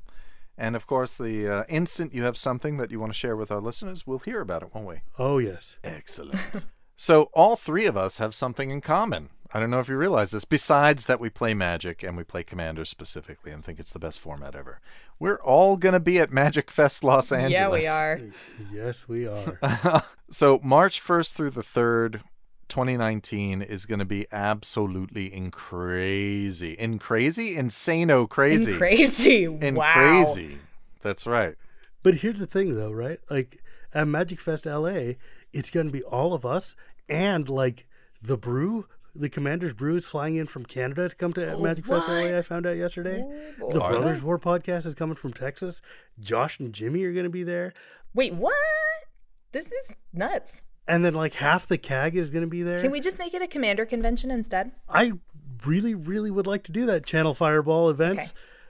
[0.57, 3.51] And of course, the uh, instant you have something that you want to share with
[3.51, 5.01] our listeners, we'll hear about it, won't we?
[5.19, 6.65] Oh yes, Excellent.
[6.95, 9.29] so, all three of us have something in common.
[9.53, 12.43] I don't know if you realize this, besides that we play Magic and we play
[12.43, 14.81] Commander specifically and think it's the best format ever.
[15.19, 17.51] We're all going to be at Magic Fest Los Angeles.
[17.53, 18.21] Yeah, we are.
[18.73, 20.03] yes we are.
[20.29, 22.21] so, March 1st through the 3rd,
[22.69, 26.73] 2019 is going to be absolutely in crazy.
[26.73, 27.55] In crazy?
[27.55, 28.71] Insano crazy.
[28.71, 29.43] And crazy.
[29.45, 29.93] In wow.
[29.93, 30.57] crazy.
[31.01, 31.55] That's right.
[32.03, 33.19] but here's the thing, though, right?
[33.29, 33.61] Like
[33.93, 35.13] at Magic Fest LA,
[35.53, 36.75] it's going to be all of us
[37.07, 37.87] and like
[38.21, 38.87] the brew.
[39.15, 42.37] The Commander's Brew is flying in from Canada to come to oh, Magic Fest LA.
[42.37, 43.23] I found out yesterday.
[43.59, 45.81] Oh, the Are Brothers War podcast is coming from Texas.
[46.19, 47.73] Josh and Jimmy are going to be there,
[48.17, 48.55] Wait, what?
[49.51, 50.51] This is nuts.
[50.87, 52.79] And then like half the CAG is going to be there.
[52.79, 54.71] Can we just make it a commander convention instead?
[54.89, 55.13] I
[55.65, 58.19] really, really would like to do that Channel Fireball event.
[58.19, 58.27] Okay.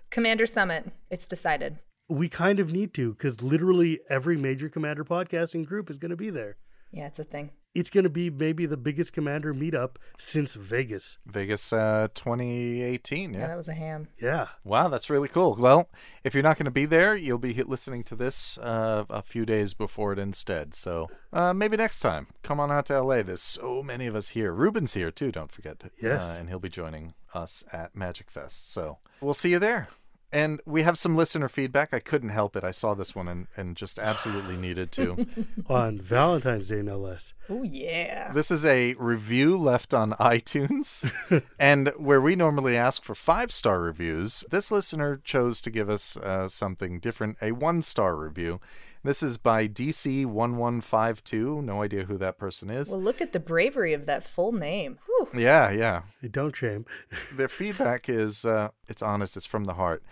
[0.10, 0.92] Commander Summit.
[1.10, 1.80] It's decided.
[2.10, 6.18] We kind of need to because literally every major commander podcasting group is going to
[6.18, 6.58] be there.
[6.92, 7.52] Yeah, it's a thing.
[7.80, 11.20] It's going to be maybe the biggest commander meetup since Vegas.
[11.28, 13.34] Vegas uh, 2018.
[13.34, 13.48] Yeah, Yeah.
[13.48, 14.08] that was a ham.
[14.20, 14.48] Yeah.
[14.64, 15.56] Wow, that's really cool.
[15.56, 15.90] Well,
[16.24, 19.46] if you're not going to be there, you'll be listening to this uh, a few
[19.46, 20.74] days before it instead.
[20.74, 23.22] So uh, maybe next time, come on out to LA.
[23.22, 24.52] There's so many of us here.
[24.52, 25.32] Ruben's here too.
[25.32, 25.82] Don't forget.
[26.02, 26.24] Yes.
[26.24, 28.72] uh, and he'll be joining us at Magic Fest.
[28.74, 29.90] So we'll see you there.
[30.32, 31.94] And we have some listener feedback.
[31.94, 32.64] I couldn't help it.
[32.64, 35.26] I saw this one and, and just absolutely needed to.
[35.68, 37.34] On Valentine's Day, no less.
[37.50, 38.34] Oh, yeah.
[38.34, 41.10] This is a review left on iTunes.
[41.60, 46.18] and where we normally ask for five star reviews, this listener chose to give us
[46.18, 48.60] uh, something different a one star review.
[49.04, 51.64] This is by DC1152.
[51.64, 52.90] No idea who that person is.
[52.90, 55.00] Well, look at the bravery of that full name.
[55.06, 55.30] Whew.
[55.42, 56.02] yeah, yeah.
[56.30, 56.86] Don't shame.
[57.34, 60.04] Their feedback is uh, it's honest, it's from the heart.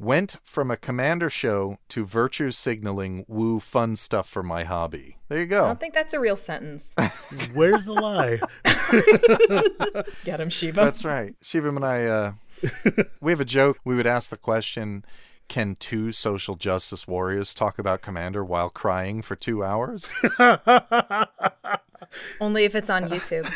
[0.00, 5.18] Went from a commander show to virtue signaling woo fun stuff for my hobby.
[5.28, 5.64] There you go.
[5.64, 6.92] I don't think that's a real sentence.
[7.52, 8.38] Where's the lie?
[10.24, 10.82] Get him, Shiva.
[10.82, 11.34] That's right.
[11.42, 12.32] Shiva and I uh,
[13.20, 13.78] we have a joke.
[13.84, 15.04] We would ask the question
[15.48, 20.12] Can two social justice warriors talk about Commander while crying for two hours?
[22.40, 23.48] Only if it's on YouTube.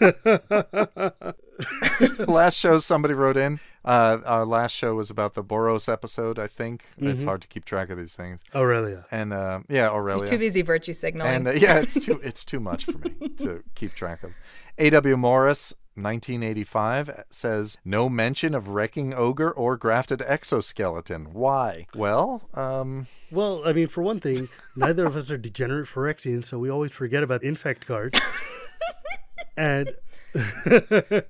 [2.28, 3.60] last show, somebody wrote in.
[3.84, 6.84] Uh, our last show was about the Boros episode, I think.
[6.98, 8.40] It's hard to keep track of these things.
[8.54, 9.06] Aurelia.
[9.10, 10.26] And uh, yeah, Aurelia.
[10.26, 11.32] Too busy virtue signaling.
[11.32, 14.32] And uh, yeah, it's too it's too much for me to keep track of.
[14.78, 15.16] A.W.
[15.16, 21.32] Morris, 1985, says no mention of wrecking ogre or grafted exoskeleton.
[21.32, 21.86] Why?
[21.94, 26.58] Well, um, Well, I mean, for one thing, neither of us are degenerate Phyrexians, so
[26.58, 28.18] we always forget about infect cards.
[29.56, 29.94] and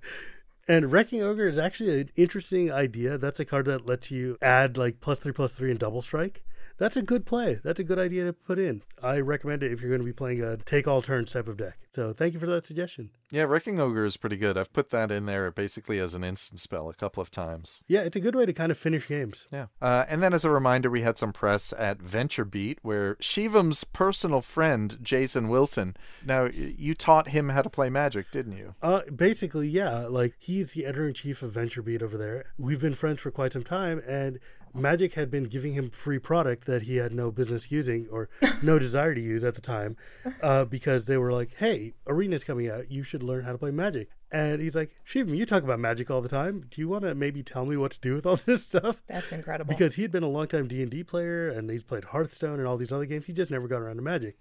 [0.68, 3.18] and Wrecking Ogre is actually an interesting idea.
[3.18, 6.44] That's a card that lets you add like plus three plus three and double strike.
[6.78, 7.60] That's a good play.
[7.62, 8.82] That's a good idea to put in.
[9.02, 11.56] I recommend it if you're going to be playing a take all turns type of
[11.56, 11.78] deck.
[11.94, 13.10] So thank you for that suggestion.
[13.30, 14.56] yeah, wrecking ogre is pretty good.
[14.56, 17.82] I've put that in there basically as an instant spell a couple of times.
[17.88, 19.48] Yeah, it's a good way to kind of finish games.
[19.52, 19.66] Yeah.
[19.82, 23.82] Uh, and then as a reminder, we had some press at Venture Beat where Shivam's
[23.84, 28.74] personal friend, Jason Wilson, now you taught him how to play magic, didn't you?
[28.82, 30.06] Uh, basically, yeah.
[30.06, 32.52] Like he's the editor in chief of Venture Beat over there.
[32.58, 34.38] We've been friends for quite some time, and
[34.74, 38.28] Magic had been giving him free product that he had no business using or
[38.62, 39.96] no desire to use at the time,
[40.42, 42.90] uh, because they were like, "Hey, Arena's coming out.
[42.90, 46.11] You should learn how to play Magic." And he's like, "Shivam, you talk about Magic
[46.11, 46.66] all the time.
[46.70, 49.33] Do you want to maybe tell me what to do with all this stuff?" That's
[49.33, 49.68] incredible.
[49.72, 52.66] because he had been a longtime D and D player and he's played Hearthstone and
[52.68, 53.24] all these other games.
[53.26, 54.38] He just never got around to Magic,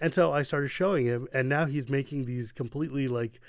[0.00, 3.40] and so I started showing him, and now he's making these completely like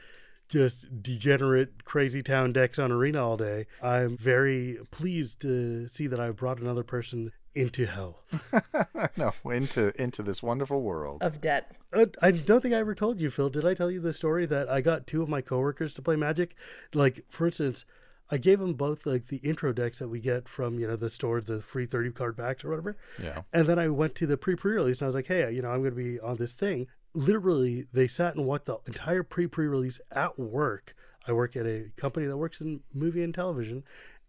[0.54, 3.66] just degenerate crazy town decks on Arena all day.
[3.82, 8.24] I'm very pleased to see that i've brought another person into hell.
[9.18, 11.24] no, into into this wonderful world.
[11.24, 11.72] of debt.
[11.92, 13.50] Uh, I don't think I ever told you, Phil.
[13.50, 16.16] Did I tell you the story that I got two of my coworkers to play
[16.16, 16.56] Magic?
[16.94, 17.86] Like, for instance,
[18.30, 21.10] I gave them both like the intro decks that we get from you know the
[21.10, 22.96] stores, the free thirty card packs or whatever.
[23.22, 23.42] Yeah.
[23.52, 25.64] And then I went to the pre pre release and I was like, hey, you
[25.64, 26.88] know, I'm going to be on this thing.
[27.14, 30.96] Literally, they sat and watched the entire pre pre release at work.
[31.28, 33.84] I work at a company that works in movie and television.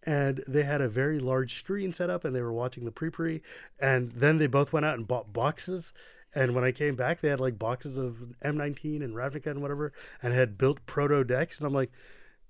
[0.07, 3.09] And they had a very large screen set up and they were watching the pre
[3.09, 3.41] pre.
[3.79, 5.93] And then they both went out and bought boxes.
[6.33, 9.93] And when I came back, they had like boxes of M19 and Ravnica and whatever
[10.21, 11.57] and had built proto decks.
[11.57, 11.91] And I'm like,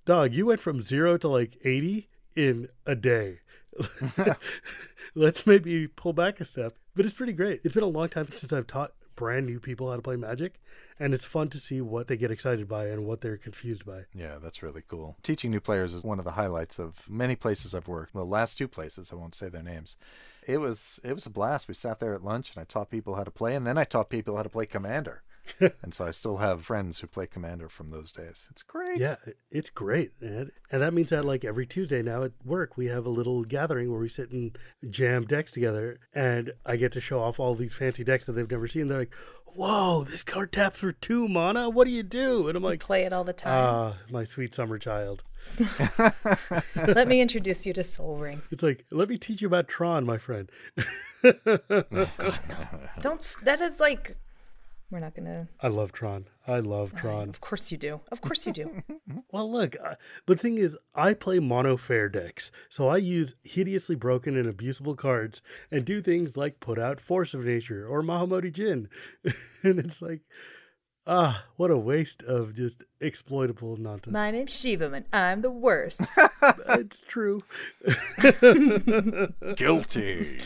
[0.06, 3.40] dog, you went from zero to like 80 in a day.
[5.16, 6.76] Let's maybe pull back a step.
[6.96, 7.62] But it's pretty great.
[7.64, 10.62] It's been a long time since I've taught brand new people how to play Magic,
[11.00, 14.06] and it's fun to see what they get excited by and what they're confused by.
[14.14, 15.18] Yeah, that's really cool.
[15.24, 18.14] Teaching new players is one of the highlights of many places I've worked.
[18.14, 19.98] The last two places, I won't say their names.
[20.48, 21.68] It was it was a blast.
[21.68, 23.84] We sat there at lunch and I taught people how to play and then I
[23.84, 25.24] taught people how to play Commander.
[25.60, 28.48] and so I still have friends who play Commander from those days.
[28.52, 29.00] It's great.
[29.00, 29.16] Yeah,
[29.52, 30.12] it's great.
[30.22, 33.44] And, and that means that like every Tuesday now at work, we have a little
[33.44, 34.58] gathering where we sit and
[34.90, 36.00] jam decks together.
[36.14, 38.88] And I get to show off all these fancy decks that they've never seen.
[38.88, 41.70] They're like, whoa, this card taps for two mana.
[41.70, 42.48] What do you do?
[42.48, 43.54] And I'm like, Play it all the time.
[43.56, 45.24] ah, my sweet summer child.
[46.76, 48.42] Let me introduce you to Soul Ring.
[48.52, 50.50] It's like, let me teach you about Tron, my friend.
[53.02, 53.36] Don't.
[53.44, 54.18] That is like.
[54.92, 55.48] We're not gonna.
[55.62, 56.26] I love Tron.
[56.48, 57.30] I love Tron.
[57.30, 58.02] Of course you do.
[58.12, 58.84] Of course you do.
[59.32, 59.96] Well, look, uh,
[60.26, 64.48] but the thing is, I play mono fair decks, so I use hideously broken and
[64.48, 68.88] abusable cards and do things like put out Force of Nature or Mahamoti Djinn,
[69.64, 70.22] and it's like,
[71.06, 74.14] ah, what a waste of just exploitable nonsense.
[74.14, 76.02] My name's Shivam and I'm the worst.
[76.70, 77.44] it's true,
[79.56, 80.40] Guilty.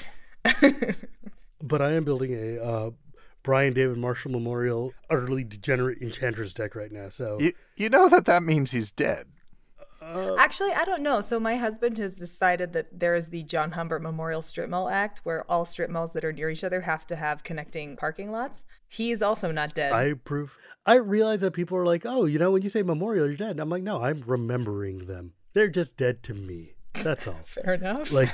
[1.61, 2.89] but I am building a uh,
[3.43, 7.09] Brian David Marshall Memorial Utterly Degenerate Enchantress deck right now.
[7.09, 9.27] So you, you know that that means he's dead.
[10.01, 11.21] Actually, I don't know.
[11.21, 15.19] So my husband has decided that there is the John Humbert Memorial Strip Mall Act,
[15.23, 18.63] where all strip malls that are near each other have to have connecting parking lots.
[18.87, 19.91] He is also not dead.
[19.91, 20.57] I approve.
[20.85, 23.51] I realize that people are like, oh, you know, when you say memorial, you're dead.
[23.51, 25.33] And I'm like, no, I'm remembering them.
[25.53, 26.75] They're just dead to me.
[26.93, 27.39] That's all.
[27.43, 28.11] Fair enough.
[28.11, 28.31] Like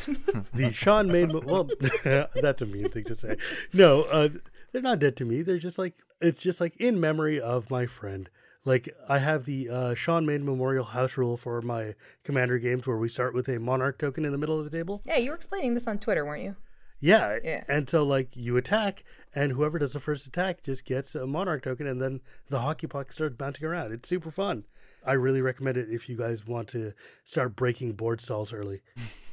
[0.54, 1.32] the Sean Main.
[1.46, 1.68] Well,
[2.04, 3.38] that's a mean thing to say.
[3.74, 4.30] No, uh,
[4.76, 5.42] they're not dead to me.
[5.42, 8.30] They're just like it's just like in memory of my friend.
[8.66, 12.98] Like I have the uh, Sean Main Memorial House Rule for my Commander games, where
[12.98, 15.02] we start with a Monarch token in the middle of the table.
[15.06, 16.58] yeah, you were explaining this on Twitter, weren't you?
[17.00, 17.38] Yeah.
[17.42, 17.64] Yeah.
[17.70, 21.64] And so like you attack and whoever does the first attack just gets a monarch
[21.64, 23.94] token and then the hockey puck starts bouncing around.
[23.94, 24.66] It's super fun.
[25.06, 26.92] I really recommend it if you guys want to
[27.24, 28.82] start breaking board stalls early.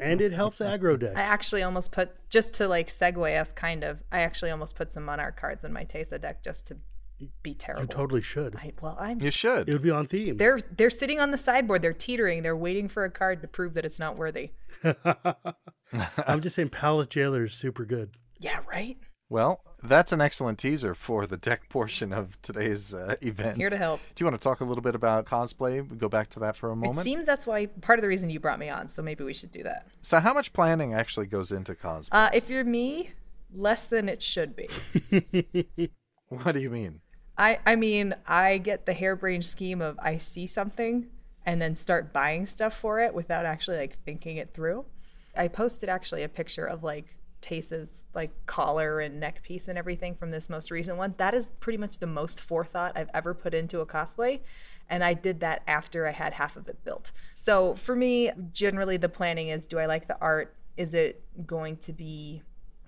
[0.00, 1.16] and it helps aggro decks.
[1.16, 4.02] I actually almost put just to like segue us kind of.
[4.10, 6.76] I actually almost put some Monarch cards in my Teysa deck just to
[7.42, 7.82] be terrible.
[7.82, 8.56] You totally should.
[8.56, 9.20] I, well, I'm.
[9.20, 9.68] You should.
[9.68, 10.36] It would be on theme.
[10.36, 11.82] They're they're sitting on the sideboard.
[11.82, 12.42] They're teetering.
[12.42, 14.52] They're waiting for a card to prove that it's not worthy.
[16.26, 18.10] I'm just saying, Palace Jailer is super good.
[18.40, 18.96] Yeah, right.
[19.32, 23.56] Well, that's an excellent teaser for the deck portion of today's uh, event.
[23.56, 24.00] Here to help.
[24.14, 25.88] Do you want to talk a little bit about cosplay?
[25.88, 26.98] We go back to that for a moment.
[26.98, 28.88] It seems that's why part of the reason you brought me on.
[28.88, 29.86] So maybe we should do that.
[30.02, 32.08] so, how much planning actually goes into cosplay?
[32.12, 33.12] Uh, if you're me,
[33.54, 34.68] less than it should be.
[36.28, 37.00] what do you mean?
[37.38, 41.06] I I mean, I get the harebrained scheme of I see something
[41.46, 44.84] and then start buying stuff for it without actually like thinking it through.
[45.34, 50.14] I posted actually a picture of like Teysa's like collar and neck piece and everything
[50.14, 51.14] from this most recent one.
[51.18, 54.40] That is pretty much the most forethought I've ever put into a cosplay.
[54.88, 57.12] And I did that after I had half of it built.
[57.34, 60.54] So for me, generally the planning is do I like the art?
[60.76, 62.42] Is it going to be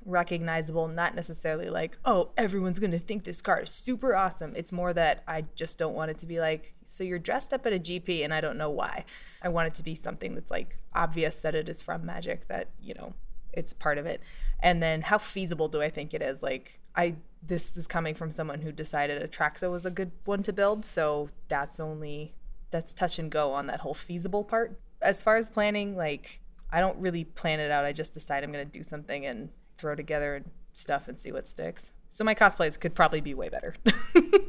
[0.05, 4.53] recognizable, not necessarily like, oh, everyone's going to think this card is super awesome.
[4.57, 7.67] It's more that I just don't want it to be like, so you're dressed up
[7.67, 9.05] at a GP and I don't know why.
[9.43, 12.69] I want it to be something that's like obvious that it is from Magic, that,
[12.81, 13.14] you know,
[13.57, 14.21] it's part of it.
[14.61, 16.43] And then how feasible do I think it is?
[16.43, 20.53] Like, I, this is coming from someone who decided Atraxa was a good one to
[20.53, 20.85] build.
[20.85, 22.35] So that's only,
[22.71, 24.79] that's touch and go on that whole feasible part.
[25.03, 26.40] As far as planning, like,
[26.71, 27.85] I don't really plan it out.
[27.85, 31.47] I just decide I'm going to do something and throw together stuff and see what
[31.47, 31.93] sticks.
[32.11, 33.75] So my cosplays could probably be way better.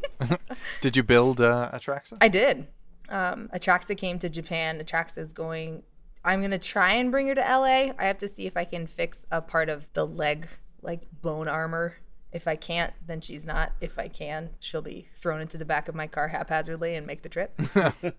[0.82, 2.18] Did you build uh, Atraxa?
[2.22, 2.68] I did.
[3.10, 4.80] Um, Atraxa came to Japan.
[4.80, 5.84] Atraxa is going.
[6.25, 7.93] I'm gonna try and bring her to LA.
[7.97, 10.47] I have to see if I can fix a part of the leg,
[10.81, 11.95] like bone armor.
[12.31, 13.71] If I can't, then she's not.
[13.79, 17.21] If I can, she'll be thrown into the back of my car haphazardly and make
[17.21, 17.57] the trip.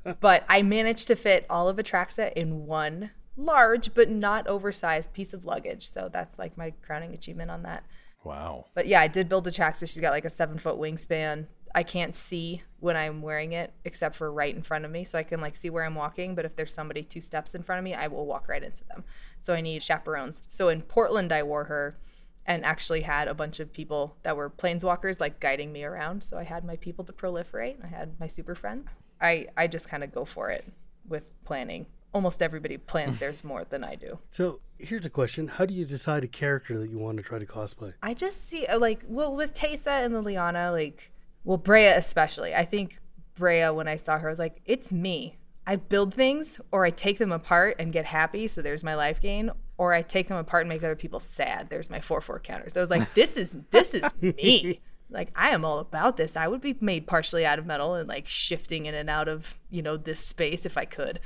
[0.21, 5.35] but I managed to fit all of Atraxa in one large but not oversized piece
[5.35, 5.91] of luggage.
[5.91, 7.85] So that's like my crowning achievement on that.
[8.25, 8.67] Wow.
[8.75, 9.81] But yeah, I did build Atraxa.
[9.81, 11.47] She's got like a seven foot wingspan.
[11.77, 15.05] I can't see when I'm wearing it except for right in front of me.
[15.05, 16.35] So I can like see where I'm walking.
[16.35, 18.83] But if there's somebody two steps in front of me, I will walk right into
[18.85, 19.05] them.
[19.43, 20.41] So I need chaperones.
[20.49, 21.99] So in Portland, I wore her
[22.47, 26.25] and actually had a bunch of people that were planeswalkers like guiding me around.
[26.25, 27.77] So I had my people to proliferate.
[27.85, 28.89] I had my super friends.
[29.21, 30.65] I, I just kind of go for it
[31.07, 31.85] with planning.
[32.15, 34.19] Almost everybody plans theirs more than I do.
[34.31, 37.39] So here's a question: How do you decide a character that you want to try
[37.39, 37.93] to cosplay?
[38.03, 41.11] I just see uh, like well with Teysa and Liliana, like
[41.47, 42.55] well Breya especially.
[42.55, 42.99] I think
[43.39, 45.39] Breya when I saw her I was like, it's me.
[45.67, 49.21] I build things or I take them apart and get happy, so there's my life
[49.21, 51.71] gain, or I take them apart and make other people sad.
[51.71, 52.75] There's my four four counters.
[52.75, 54.81] So I was like, this is this is me.
[55.09, 56.37] Like I am all about this.
[56.37, 59.59] I would be made partially out of metal and like shifting in and out of,
[59.71, 61.21] you know, this space if I could.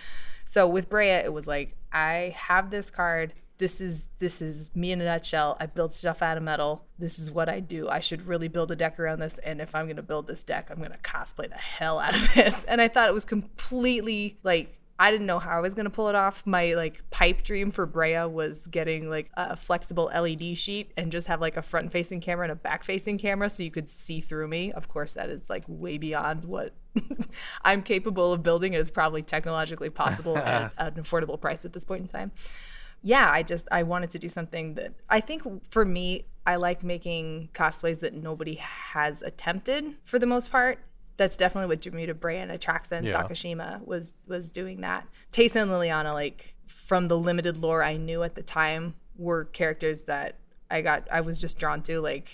[0.44, 3.33] So with Breya, it was like I have this card.
[3.61, 5.55] This is this is me in a nutshell.
[5.61, 6.87] I build stuff out of metal.
[6.99, 7.90] This is what I do.
[7.90, 9.37] I should really build a deck around this.
[9.37, 12.64] And if I'm gonna build this deck, I'm gonna cosplay the hell out of this.
[12.64, 16.09] And I thought it was completely like I didn't know how I was gonna pull
[16.09, 16.46] it off.
[16.46, 21.27] My like pipe dream for Breya was getting like a flexible LED sheet and just
[21.27, 24.20] have like a front facing camera and a back facing camera so you could see
[24.20, 24.73] through me.
[24.73, 26.73] Of course, that is like way beyond what
[27.62, 28.73] I'm capable of building.
[28.73, 32.33] It is probably technologically possible at an affordable price at this point in time.
[33.02, 36.82] Yeah, I just I wanted to do something that I think for me, I like
[36.82, 40.78] making cosplays that nobody has attempted for the most part
[41.16, 43.22] that's definitely what drew me to Breya and Atraxa and Yeah.
[43.22, 45.06] Sakashima was was doing that.
[45.32, 50.02] Teysa and Liliana, like from the limited lore I knew at the time, were characters
[50.04, 50.36] that
[50.70, 52.00] I got I was just drawn to.
[52.00, 52.30] Like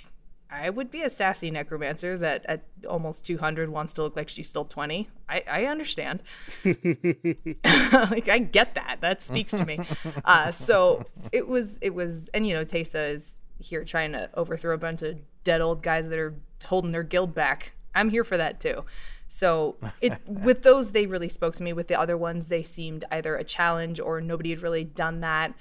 [0.50, 4.48] I would be a sassy necromancer that at almost 200 wants to look like she's
[4.48, 5.08] still 20.
[5.28, 6.22] I, I understand.
[6.64, 8.98] like I get that.
[9.00, 9.80] That speaks to me.
[10.24, 14.74] Uh, so it was it was and you know Teysa is here trying to overthrow
[14.74, 17.72] a bunch of dead old guys that are holding their guild back.
[17.94, 18.84] I'm here for that too.
[19.28, 21.72] So it with those they really spoke to me.
[21.72, 25.54] With the other ones they seemed either a challenge or nobody had really done that.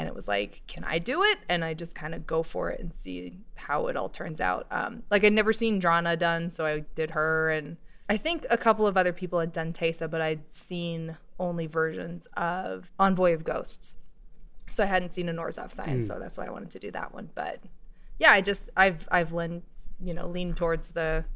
[0.00, 1.40] And it was like, can I do it?
[1.50, 4.66] And I just kind of go for it and see how it all turns out.
[4.70, 7.76] Um, like I'd never seen Drana done, so I did her, and
[8.08, 12.26] I think a couple of other people had done Teysa, but I'd seen only versions
[12.34, 13.94] of Envoy of Ghosts,
[14.68, 17.12] so I hadn't seen a Norzov sign, so that's why I wanted to do that
[17.12, 17.28] one.
[17.34, 17.60] But
[18.18, 19.64] yeah, I just I've I've leaned
[20.02, 21.26] you know leaned towards the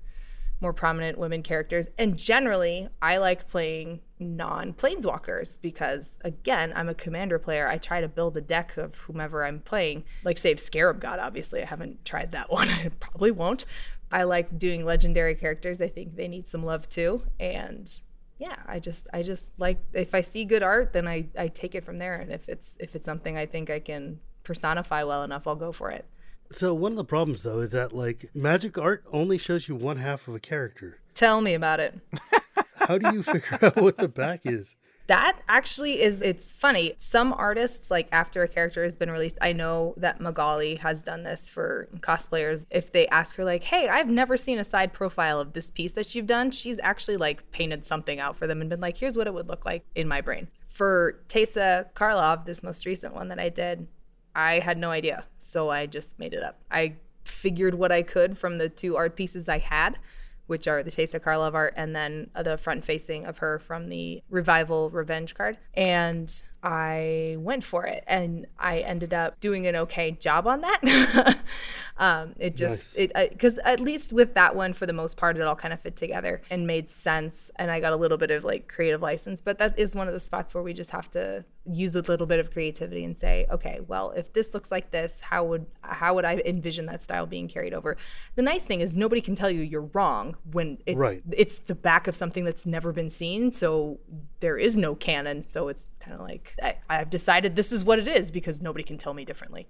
[0.64, 1.86] more prominent women characters.
[1.98, 7.68] And generally, I like playing non planeswalkers because, again, I'm a commander player.
[7.68, 10.04] I try to build a deck of whomever I'm playing.
[10.24, 11.62] Like, save Scarab God, obviously.
[11.62, 12.68] I haven't tried that one.
[12.68, 13.66] I probably won't.
[14.10, 15.80] I like doing legendary characters.
[15.80, 17.22] I think they need some love too.
[17.38, 17.92] And
[18.38, 21.74] yeah, I just I just like if I see good art, then I, I take
[21.74, 22.14] it from there.
[22.14, 25.72] And if it's if it's something I think I can personify well enough, I'll go
[25.72, 26.06] for it.
[26.54, 29.96] So one of the problems though is that like magic art only shows you one
[29.96, 31.00] half of a character.
[31.14, 31.98] Tell me about it.
[32.76, 34.76] How do you figure out what the back is?
[35.08, 36.94] That actually is it's funny.
[36.98, 41.24] Some artists like after a character has been released, I know that Magali has done
[41.24, 42.66] this for cosplayers.
[42.70, 45.92] If they ask her like, "Hey, I've never seen a side profile of this piece
[45.92, 49.16] that you've done." She's actually like painted something out for them and been like, "Here's
[49.16, 53.28] what it would look like in my brain." For Teysa Karlov, this most recent one
[53.28, 53.86] that I did,
[54.34, 55.24] I had no idea.
[55.38, 56.60] So I just made it up.
[56.70, 59.98] I figured what I could from the two art pieces I had
[60.46, 64.22] which are the Teysa Karlov art and then the front facing of her from the
[64.28, 65.58] Revival Revenge card.
[65.74, 66.30] And
[66.64, 71.38] I went for it and I ended up doing an okay job on that.
[71.98, 73.10] um, it just, nice.
[73.14, 75.80] it, because at least with that one, for the most part, it all kind of
[75.80, 77.50] fit together and made sense.
[77.56, 80.14] And I got a little bit of like creative license, but that is one of
[80.14, 83.46] the spots where we just have to use a little bit of creativity and say,
[83.50, 87.26] okay, well, if this looks like this, how would, how would I envision that style
[87.26, 87.98] being carried over?
[88.36, 91.22] The nice thing is nobody can tell you you're wrong when it, right.
[91.30, 93.52] it's the back of something that's never been seen.
[93.52, 93.98] So
[94.40, 95.46] there is no canon.
[95.46, 98.84] So it's kind of like, I, I've decided this is what it is because nobody
[98.84, 99.68] can tell me differently.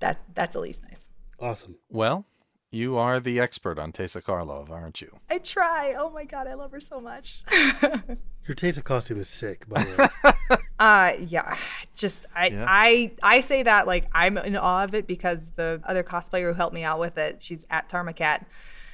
[0.00, 1.08] That that's at least nice.
[1.38, 1.76] Awesome.
[1.90, 2.26] Well,
[2.70, 5.18] you are the expert on Teysa Karlov, aren't you?
[5.30, 5.94] I try.
[5.96, 7.42] Oh my god, I love her so much.
[7.52, 10.10] Your Teysa costume is sick, by the
[10.50, 10.58] way.
[10.78, 11.56] uh yeah.
[11.94, 12.64] Just I yeah.
[12.66, 16.54] I I say that like I'm in awe of it because the other cosplayer who
[16.54, 18.46] helped me out with it, she's at Tarma Cat.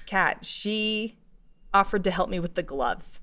[0.06, 1.16] Cat, she
[1.72, 3.20] offered to help me with the gloves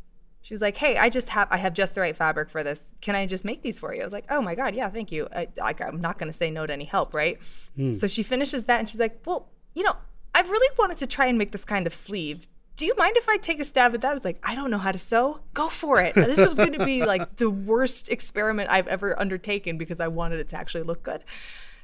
[0.48, 2.94] she was like, "Hey, I just have I have just the right fabric for this.
[3.02, 5.12] Can I just make these for you?" I was like, "Oh my god, yeah, thank
[5.12, 7.38] you." I, like I'm not going to say no to any help, right?
[7.78, 7.94] Mm.
[7.94, 9.98] So she finishes that and she's like, "Well, you know,
[10.34, 12.48] I've really wanted to try and make this kind of sleeve.
[12.78, 14.72] Do you mind if I take a stab at that?" I was like, "I don't
[14.72, 15.42] know how to sew.
[15.54, 19.78] Go for it." this was going to be like the worst experiment I've ever undertaken
[19.78, 21.26] because I wanted it to actually look good.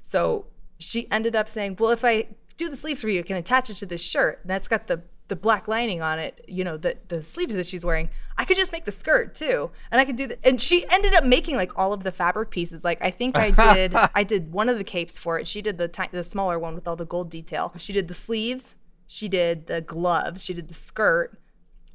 [0.03, 0.45] So
[0.79, 3.69] she ended up saying, "Well, if I do the sleeves for you, I can attach
[3.69, 4.39] it to this shirt.
[4.45, 5.01] That's got the
[5.33, 8.07] the black lining on it, you know, the the sleeves that she's wearing,
[8.37, 10.37] I could just make the skirt too, and I could do that.
[10.43, 12.83] And she ended up making like all of the fabric pieces.
[12.83, 15.47] Like I think I did, I did one of the capes for it.
[15.47, 17.73] She did the t- the smaller one with all the gold detail.
[17.77, 18.75] She did the sleeves.
[19.07, 20.45] She did the gloves.
[20.45, 21.35] She did the skirt,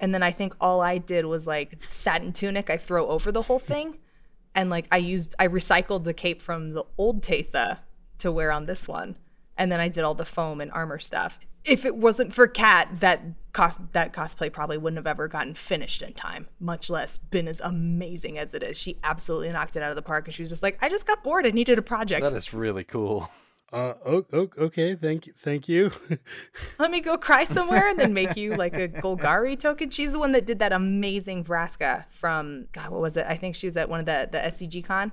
[0.01, 2.71] and then I think all I did was like satin tunic.
[2.71, 3.99] I throw over the whole thing,
[4.53, 7.79] and like I used, I recycled the cape from the old Teysa
[8.19, 9.15] to wear on this one
[9.59, 11.41] and then I did all the foam and armor stuff.
[11.65, 16.03] If it wasn't for Kat, that cost that cosplay probably wouldn't have ever gotten finished
[16.03, 18.79] in time, much less been as amazing as it is.
[18.79, 21.07] She absolutely knocked it out of the park, and she was just like, "I just
[21.07, 21.47] got bored.
[21.47, 23.31] I needed a project." That is really cool.
[23.71, 25.93] Uh, oh, oh, okay, thank you, thank you.
[26.79, 29.91] Let me go cry somewhere and then make you like a Golgari token.
[29.91, 33.27] She's the one that did that amazing Vraska from God, what was it?
[33.29, 35.13] I think she was at one of the the SCG con,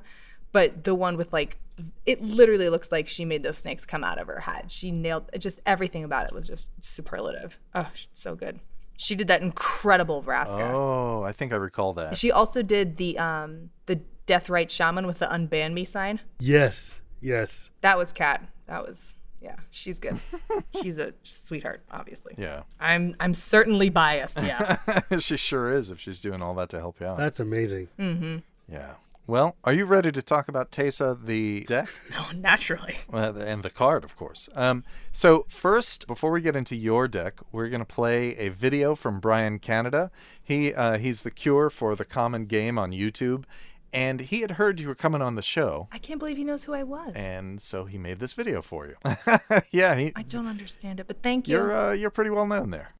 [0.54, 1.58] but the one with like
[2.06, 4.72] it literally looks like she made those snakes come out of her head.
[4.72, 7.60] She nailed just everything about it was just superlative.
[7.74, 8.60] Oh, so good.
[8.98, 10.70] She did that incredible Vraska.
[10.72, 12.16] Oh, I think I recall that.
[12.16, 16.20] She also did the um the Death Deathrite Shaman with the unban me sign.
[16.40, 17.00] Yes.
[17.22, 17.72] Yes.
[17.82, 18.48] That was Kat.
[18.68, 20.20] That was yeah, she's good.
[20.82, 22.34] she's a sweetheart, obviously.
[22.38, 22.64] Yeah.
[22.80, 24.78] I'm I'm certainly biased, yeah.
[25.20, 27.18] she sure is if she's doing all that to help you out.
[27.18, 27.90] That's amazing.
[28.00, 28.38] Mm-hmm.
[28.72, 28.94] Yeah.
[29.28, 31.90] Well, are you ready to talk about Teysa the deck?
[32.12, 32.98] No, naturally.
[33.12, 34.50] Well, and the card, of course.
[34.54, 38.94] Um, so, first, before we get into your deck, we're going to play a video
[38.94, 40.12] from Brian Canada.
[40.42, 43.46] He uh, He's the cure for the common game on YouTube.
[43.92, 45.88] And he had heard you were coming on the show.
[45.92, 47.14] I can't believe he knows who I was.
[47.16, 48.96] And so he made this video for you.
[49.72, 49.96] yeah.
[49.96, 51.56] He, I don't understand it, but thank you.
[51.56, 52.92] You're, uh, you're pretty well known there.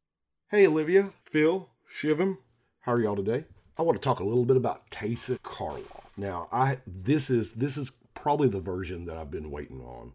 [0.50, 2.38] Hey, Olivia, Phil, Shivam.
[2.82, 3.44] How are y'all today?
[3.78, 6.05] I want to talk a little bit about Teysa Karlov.
[6.18, 10.14] Now, I this is this is probably the version that I've been waiting on.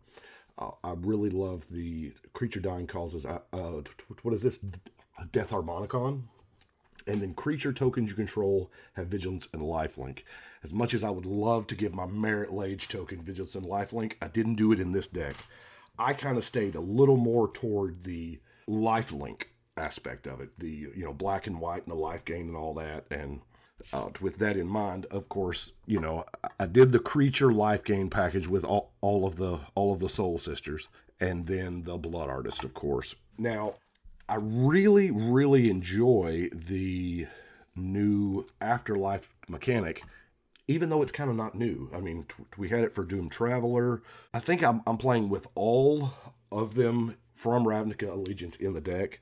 [0.58, 3.24] Uh, I really love the creature dying causes.
[3.24, 3.82] Uh, uh,
[4.22, 4.58] what is this?
[5.32, 6.22] Death Harmonicon.
[7.06, 10.20] And then creature tokens you control have vigilance and lifelink.
[10.62, 14.14] As much as I would love to give my Marit Lage token vigilance and lifelink,
[14.20, 15.34] I didn't do it in this deck.
[15.98, 18.38] I kind of stayed a little more toward the
[18.68, 19.44] lifelink
[19.76, 22.74] aspect of it, the you know black and white and the life gain and all
[22.74, 23.40] that, and
[23.92, 26.24] uh, with that in mind, of course, you know,
[26.58, 30.08] I did the creature life gain package with all, all of the all of the
[30.08, 30.88] soul sisters,
[31.20, 33.14] and then the blood artist, of course.
[33.38, 33.74] Now,
[34.28, 37.26] I really, really enjoy the
[37.74, 40.02] new afterlife mechanic,
[40.68, 41.90] even though it's kind of not new.
[41.94, 44.02] I mean, t- we had it for Doomed Traveler.
[44.32, 46.12] I think I'm, I'm playing with all
[46.52, 49.20] of them from Ravnica Allegiance in the deck.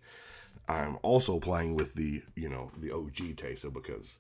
[0.69, 4.19] I'm also playing with the, you know, the OG Teysa because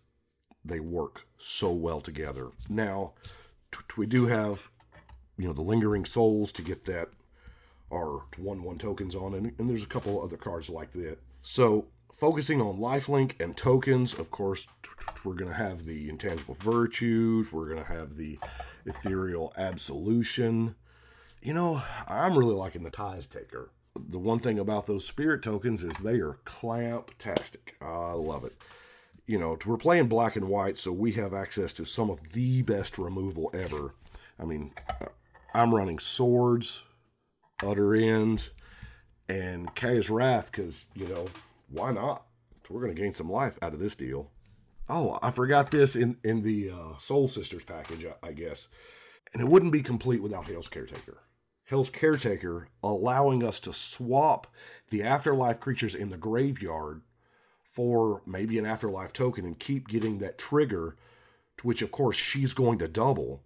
[0.68, 2.48] they work so well together.
[2.68, 3.12] Now,
[3.96, 4.70] we do have,
[5.36, 7.08] you know, the lingering souls to get that
[7.90, 11.18] our one one tokens on, and, and there's a couple other cards like that.
[11.40, 14.66] So focusing on lifelink and tokens, of course,
[15.24, 17.52] we're going to have the intangible virtues.
[17.52, 18.38] We're going to have the
[18.84, 20.74] ethereal absolution.
[21.40, 23.70] You know, I'm really liking the tithe taker.
[23.96, 27.76] The one thing about those spirit tokens is they are clamp-tastic.
[27.80, 28.54] I love it.
[29.28, 32.62] You know, we're playing black and white, so we have access to some of the
[32.62, 33.94] best removal ever.
[34.40, 34.72] I mean,
[35.52, 36.82] I'm running swords,
[37.62, 38.48] utter end,
[39.28, 41.26] and Kaya's Wrath because, you know,
[41.68, 42.24] why not?
[42.70, 44.30] We're going to gain some life out of this deal.
[44.88, 48.68] Oh, I forgot this in, in the uh, Soul Sisters package, I, I guess.
[49.34, 51.18] And it wouldn't be complete without Hell's Caretaker.
[51.64, 54.46] Hell's Caretaker allowing us to swap
[54.88, 57.02] the afterlife creatures in the graveyard
[57.70, 60.96] for maybe an afterlife token and keep getting that trigger,
[61.58, 63.42] to which, of course, she's going to double.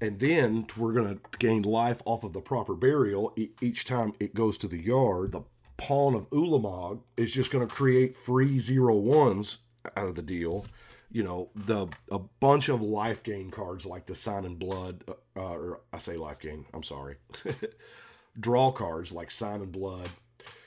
[0.00, 4.34] And then we're going to gain life off of the proper burial each time it
[4.34, 5.32] goes to the yard.
[5.32, 5.42] The
[5.76, 9.58] pawn of Ulamog is just going to create free zero ones
[9.96, 10.66] out of the deal.
[11.10, 15.12] You know, the a bunch of life gain cards like the Sign in Blood, uh,
[15.36, 17.16] uh or I say life gain, I'm sorry.
[18.40, 20.08] Draw cards like Sign in Blood.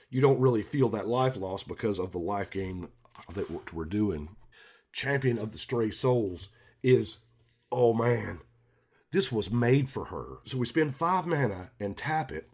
[0.09, 2.87] You don't really feel that life loss because of the life gain
[3.33, 4.29] that what we're doing.
[4.91, 6.49] Champion of the Stray Souls
[6.81, 7.19] is,
[7.71, 8.39] oh man,
[9.11, 10.37] this was made for her.
[10.45, 12.49] So we spend five mana and tap it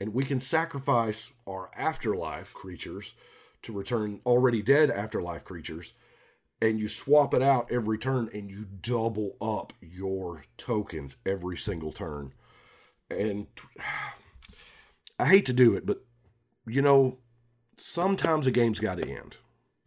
[0.00, 3.14] and we can sacrifice our afterlife creatures
[3.62, 5.92] to return already dead afterlife creatures
[6.62, 11.92] and you swap it out every turn and you double up your tokens every single
[11.92, 12.32] turn
[13.10, 13.46] and
[15.18, 16.02] i hate to do it but
[16.66, 17.18] you know
[17.76, 19.36] sometimes a game's got to end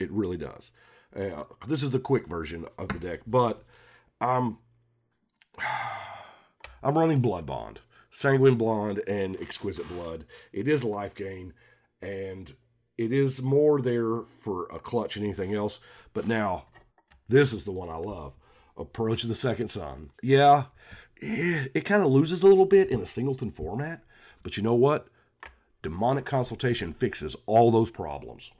[0.03, 0.71] it really does
[1.15, 3.63] uh, this is the quick version of the deck but
[4.21, 4.57] i'm
[6.83, 7.81] i'm running blood bond
[8.13, 10.25] Sanguine Bond and Exquisite Blood.
[10.53, 11.51] It is life gain,
[11.99, 12.53] and
[12.95, 15.79] it is more there for a clutch than anything else.
[16.13, 16.67] But now,
[17.27, 18.35] this is the one I love
[18.77, 20.11] Approach of the Second Sun.
[20.21, 20.65] Yeah,
[21.17, 24.03] it, it kind of loses a little bit in a singleton format,
[24.43, 25.07] but you know what?
[25.81, 28.51] Demonic Consultation fixes all those problems.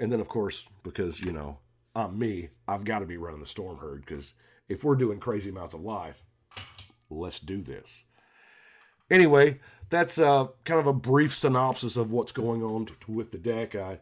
[0.00, 1.58] And then, of course, because, you know,
[1.94, 4.34] I'm me, I've got to be running the Storm Herd because
[4.68, 6.24] if we're doing crazy amounts of life,
[7.10, 8.04] let's do this.
[9.10, 13.38] Anyway, that's uh, kind of a brief synopsis of what's going on t- with the
[13.38, 13.74] deck.
[13.74, 13.98] I,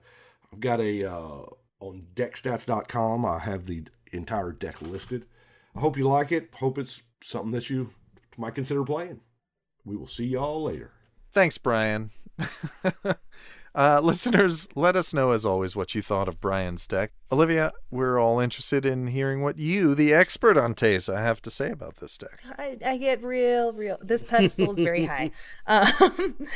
[0.51, 1.43] have got a uh,
[1.81, 3.25] on deckstats.com.
[3.25, 5.27] I have the entire deck listed.
[5.75, 6.55] I hope you like it.
[6.55, 7.91] Hope it's something that you
[8.37, 9.21] might consider playing.
[9.85, 10.93] We will see y'all later.
[11.33, 12.11] Thanks, Brian.
[13.79, 17.13] Uh, listeners, let us know as always what you thought of Brian's deck.
[17.31, 21.71] Olivia, we're all interested in hearing what you, the expert on Teysa, have to say
[21.71, 22.43] about this deck.
[22.59, 23.97] I, I get real, real.
[24.01, 25.31] This pedestal is very high.
[25.67, 26.49] Um,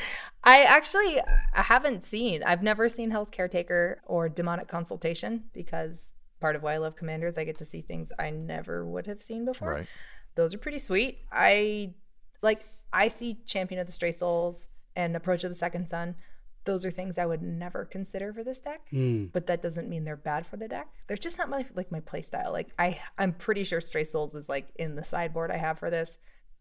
[0.42, 2.42] I actually I haven't seen.
[2.42, 6.10] I've never seen Hell's Caretaker or Demonic Consultation because
[6.40, 9.22] part of why I love Commanders, I get to see things I never would have
[9.22, 9.70] seen before.
[9.70, 9.86] Right.
[10.34, 11.18] Those are pretty sweet.
[11.30, 11.94] I
[12.42, 12.64] like.
[12.92, 14.66] I see Champion of the Stray Souls
[14.96, 16.16] and Approach of the Second Sun
[16.64, 18.82] those are things I would never consider for this deck.
[18.92, 19.32] Mm.
[19.32, 20.88] But that doesn't mean they're bad for the deck.
[21.06, 22.52] They're just not my like my play style.
[22.52, 25.90] Like I I'm pretty sure Stray Souls is like in the sideboard I have for
[25.90, 26.18] this.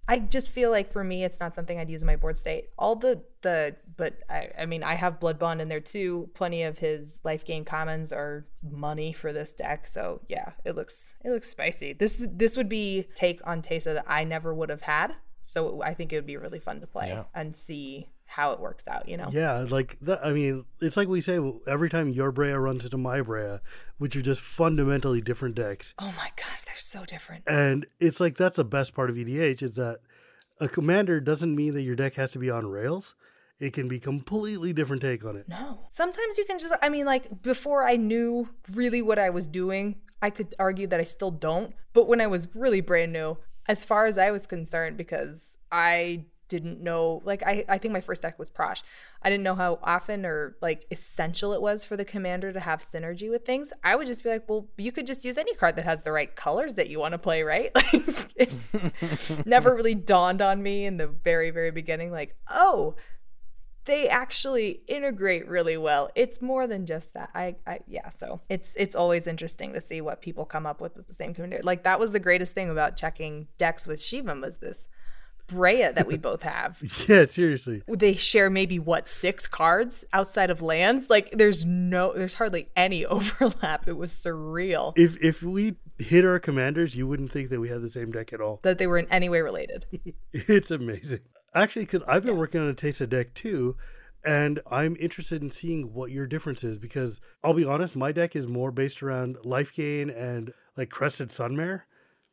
[0.08, 2.66] I just feel like for me it's not something I'd use in my board state.
[2.78, 6.30] All the the but I I mean I have Blood Bond in there too.
[6.34, 9.86] Plenty of his life gain commons are money for this deck.
[9.88, 11.94] So yeah, it looks it looks spicy.
[11.94, 15.14] This this would be take on Teysa that I never would have had.
[15.44, 17.24] So I think it would be really fun to play Yeah.
[17.34, 19.30] and see how it works out, you know?
[19.32, 20.26] Yeah, like that.
[20.26, 23.60] I mean, it's like we say every time your Breya runs into my Breya,
[23.98, 25.94] which are just fundamentally different decks.
[26.00, 27.44] Oh my god, they're so different.
[27.46, 30.00] And it's like that's the best part of EDH is that
[30.62, 33.16] a commander doesn't mean that your deck has to be on rails.
[33.60, 35.50] It can be completely different take on it.
[35.50, 35.88] No.
[35.92, 39.98] Sometimes you can just I mean like before I knew really what I was doing,
[40.22, 43.84] I could argue that I still don't, but when I was really brand new, as
[43.84, 48.22] far as I was concerned because I didn't know like I, I think my first
[48.22, 48.84] deck was Prosh.
[49.24, 52.82] I didn't know how often or like essential it was for the commander to have
[52.82, 53.72] synergy with things.
[53.86, 56.12] I would just be like, well, you could just use any card that has the
[56.12, 57.72] right colors that you want to play, right?
[57.82, 62.96] Like it never really dawned on me in the very, very beginning, like, oh,
[63.86, 66.10] they actually integrate really well.
[66.16, 67.32] It's more than just that.
[67.34, 70.98] I, I yeah, so it's it's always interesting to see what people come up with
[70.98, 71.60] with the same commander.
[71.64, 74.88] Like that was the greatest thing about checking decks with Shivam was this
[75.52, 76.82] Breya that we both have.
[77.08, 77.84] Yeah, seriously.
[77.88, 81.10] They share maybe what six cards outside of lands.
[81.10, 83.88] Like there's no, there's hardly any overlap.
[83.88, 87.82] It was surreal If if we hit our commanders, you wouldn't think that we had
[87.82, 88.60] the same deck at all.
[88.64, 89.86] that they were in any way related.
[90.34, 91.20] It's amazing.
[91.54, 93.76] Actually, because I've been working on a Taste of deck too,
[94.24, 98.36] and I'm interested in seeing what your difference is because I'll be honest, my deck
[98.36, 101.82] is more based around life gain and like Crested Sunmare.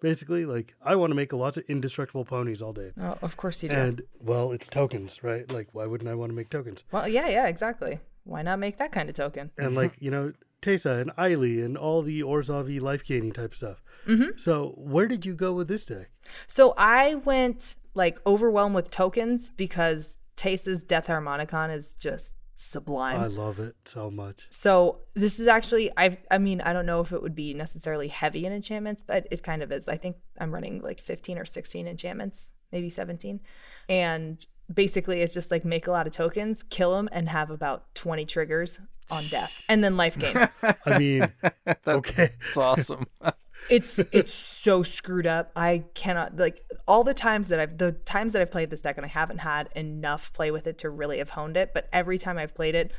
[0.01, 2.93] Basically, like I want to make lots of indestructible ponies all day.
[3.01, 3.77] Oh, of course you do.
[3.77, 5.51] And well, it's tokens, right?
[5.51, 6.85] Like, why wouldn't I want to make tokens?
[6.93, 8.01] well, yeah, yeah, exactly.
[8.25, 9.51] Why not make that kind of token?
[9.57, 13.83] And like, you know, Teysa and Ayli and all the Orzavi life gaining type stuff.
[14.07, 14.37] Mm-hmm.
[14.37, 16.11] So, where did you go with this deck?
[16.47, 23.21] So I went like overwhelmed with tokens because Teysa's Death Harmonicon is just sublime.
[23.21, 24.47] I love it so much.
[24.51, 28.09] So this is actually I I mean I don't know if it would be necessarily
[28.09, 29.89] heavy in enchantments, but it kind of is.
[29.89, 33.41] I think I'm running like 15 or 16 enchantments, maybe 17.
[33.89, 37.95] And basically it's just like make a lot of tokens, kill them and have about
[37.95, 38.81] 20 triggers
[39.11, 40.49] on death and then life gain.
[40.85, 41.33] I mean,
[41.87, 42.33] okay.
[42.49, 43.07] It's awesome.
[43.71, 45.51] it's it's so screwed up.
[45.55, 48.97] I cannot like all the times that I've the times that I've played this deck
[48.97, 52.19] and I haven't had enough play with it to really have honed it, but every
[52.19, 52.93] time I've played it,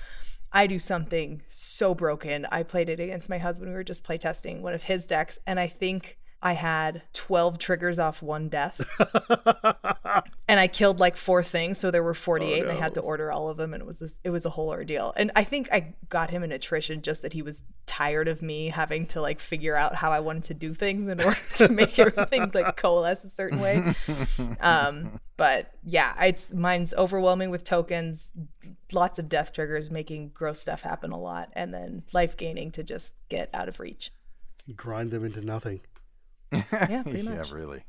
[0.52, 2.46] I do something so broken.
[2.52, 3.72] I played it against my husband.
[3.72, 8.00] We were just playtesting one of his decks, and I think I had 12 triggers
[8.00, 8.80] off one death.
[10.48, 13.32] and I killed like four things, so there were 48 and I had to order
[13.32, 15.14] all of them and it was this, it was a whole ordeal.
[15.18, 18.70] And I think I got him an attrition just that he was tired of me
[18.70, 22.00] having to like figure out how I wanted to do things in order to make
[22.00, 23.94] everything like coalesce a certain way.
[24.62, 28.32] Um, but yeah, it's mine's overwhelming with tokens,
[28.94, 32.84] lots of death triggers making gross stuff happen a lot and then life gaining to
[32.84, 34.12] just get out of reach.
[34.76, 35.82] Grind them into nothing.
[36.72, 37.50] Yeah, pretty much.
[37.50, 37.84] yeah, really.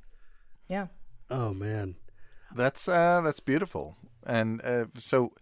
[0.69, 0.87] Yeah.
[1.31, 1.97] Oh man.
[2.55, 3.97] That's uh that's beautiful.
[4.27, 5.33] And uh, so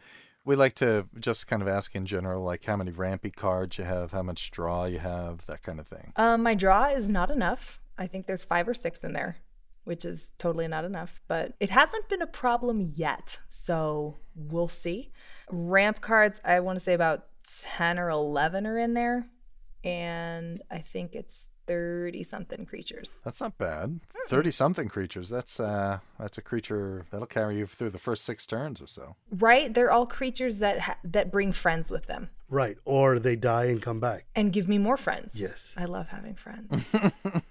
[0.44, 3.84] we like to just kind of ask in general like how many rampy cards you
[3.84, 6.12] have, how much draw you have, that kind of thing.
[6.16, 7.80] Um, my draw is not enough.
[7.98, 9.36] I think there's five or six in there,
[9.84, 13.40] which is totally not enough, but it hasn't been a problem yet.
[13.48, 15.12] So we'll see.
[15.50, 17.26] Ramp cards, I want to say about
[17.76, 19.26] 10 or 11 are in there.
[19.84, 23.10] And I think it's 30 something creatures.
[23.24, 24.00] That's not bad.
[24.28, 25.30] Thirty something creatures.
[25.30, 29.16] That's uh that's a creature that'll carry you through the first six turns or so.
[29.30, 29.72] Right?
[29.72, 32.76] They're all creatures that ha- that bring friends with them Right.
[32.84, 34.24] Or they die and come back.
[34.34, 35.38] and give me more friends.
[35.38, 35.74] Yes.
[35.76, 36.84] I love having friends.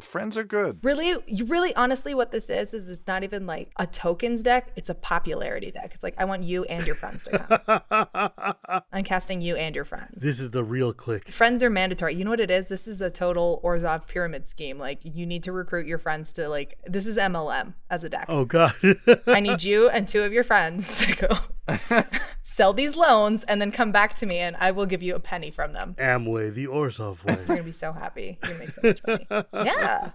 [0.00, 0.78] Friends are good.
[0.82, 4.70] really you really honestly what this is is it's not even like a tokens deck
[4.76, 9.02] it's a popularity deck it's like i want you and your friends to come i'm
[9.02, 10.08] casting you and your friend.
[10.16, 11.28] This is the real click.
[11.28, 14.78] friends are mandatory you know what it is this is a total Orzhov pyramid scheme
[14.78, 18.26] like you need to recruit your friends to like this is mlm as a deck
[18.28, 18.74] Oh god.
[19.26, 21.28] i need you and two of your friends to go
[22.42, 25.20] sell these loans and then come back to me and i will give you a
[25.20, 25.94] penny from them.
[25.98, 27.34] Amway, the Orzhov way.
[27.36, 28.38] you're gonna be so happy.
[28.46, 29.26] You make so much money.
[29.52, 30.10] Yeah.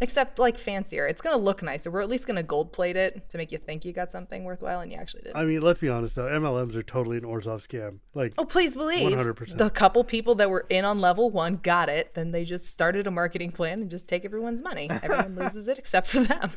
[0.00, 1.06] Except like fancier.
[1.06, 1.90] It's gonna look nicer.
[1.90, 4.80] We're at least gonna gold plate it to make you think you got something worthwhile
[4.80, 7.66] and you actually did I mean, let's be honest though, MLMs are totally an Orzhov
[7.66, 7.98] scam.
[8.12, 9.16] Like oh please believe.
[9.16, 9.56] 100%.
[9.56, 12.14] the couple people that were in on level one got it.
[12.14, 14.88] Then they just started a marketing plan and just take everyone's money.
[14.90, 16.50] Everyone loses it except for them.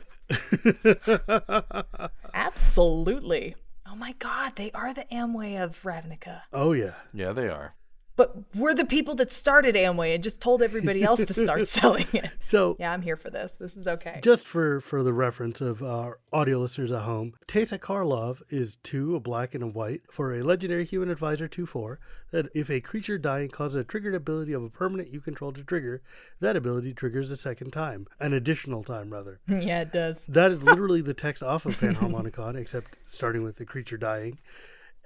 [2.34, 3.56] Absolutely
[3.90, 6.94] oh my god they are the amway of ravnica oh yeah.
[7.14, 7.76] Yeah, they are.
[8.18, 12.08] But we're the people that started amway and just told everybody else to start selling
[12.12, 15.62] it So yeah i'm here for this this is okay Just for, for the reference
[15.62, 20.02] of our audio listeners at home, Teysa Karlov is two, a black and a white,
[20.12, 22.00] for a legendary human advisor 2 4,
[22.32, 25.64] that if a creature dying causes a triggered ability of a permanent you control to
[25.64, 26.02] trigger,
[26.40, 29.40] that ability triggers a second time, an additional time rather.
[29.48, 33.66] yeah it does That is literally the text off of Panharmonicon, except starting with the
[33.66, 34.40] creature dying.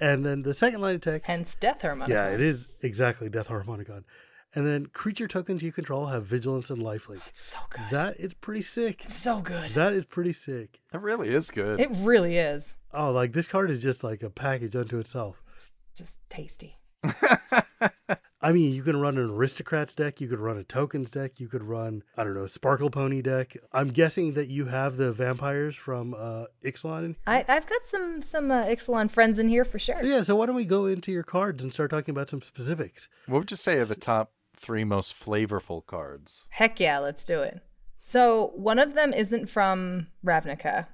[0.02, 1.28] And then the second line of text.
[1.28, 2.08] hence death Harmonicon.
[2.10, 4.04] yeah, it is exactly Death Harmonicon.
[4.54, 7.22] And then creature tokens you control have vigilance and lifelink.
[7.28, 9.06] It's so good That is pretty sick.
[9.06, 10.82] It's so good That is pretty sick.
[10.94, 11.80] It really is good.
[11.80, 15.42] it really is Oh, like this card is just like a package unto itself.
[15.96, 16.80] just tasty
[18.44, 21.48] I mean, you can run an aristocrats deck, you could run a tokens deck, you
[21.48, 23.56] could run I don't know, Sparkle Pony deck.
[23.72, 27.06] I'm guessing that you have the vampires from uh Ixalan.
[27.06, 29.98] in- I, I've got some some uh, Ixalan friends in here for sure.
[30.00, 32.42] So yeah, so why don't we go into your cards and start talking about some
[32.42, 33.08] specifics?
[33.28, 36.48] what would you say are the top three most flavorful cards?
[36.50, 37.62] Heck yeah, let's do it.
[38.02, 40.88] So one of them isn't from Ravnica,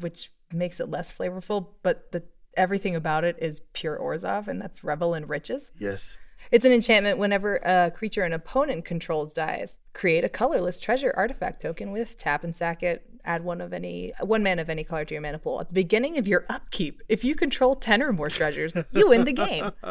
[0.00, 2.24] which makes it less flavorful, but the
[2.56, 5.70] everything about it is pure Orzhov, and that's Revel in Riches.
[5.78, 6.16] Yes.
[6.50, 9.78] It's an enchantment whenever a creature an opponent controls dies.
[9.92, 13.04] Create a colorless treasure artifact token with tap and sack it.
[13.24, 15.60] Add one of any one man of any color to your mana pool.
[15.60, 19.24] At the beginning of your upkeep, if you control ten or more treasures, you win
[19.24, 19.72] the game.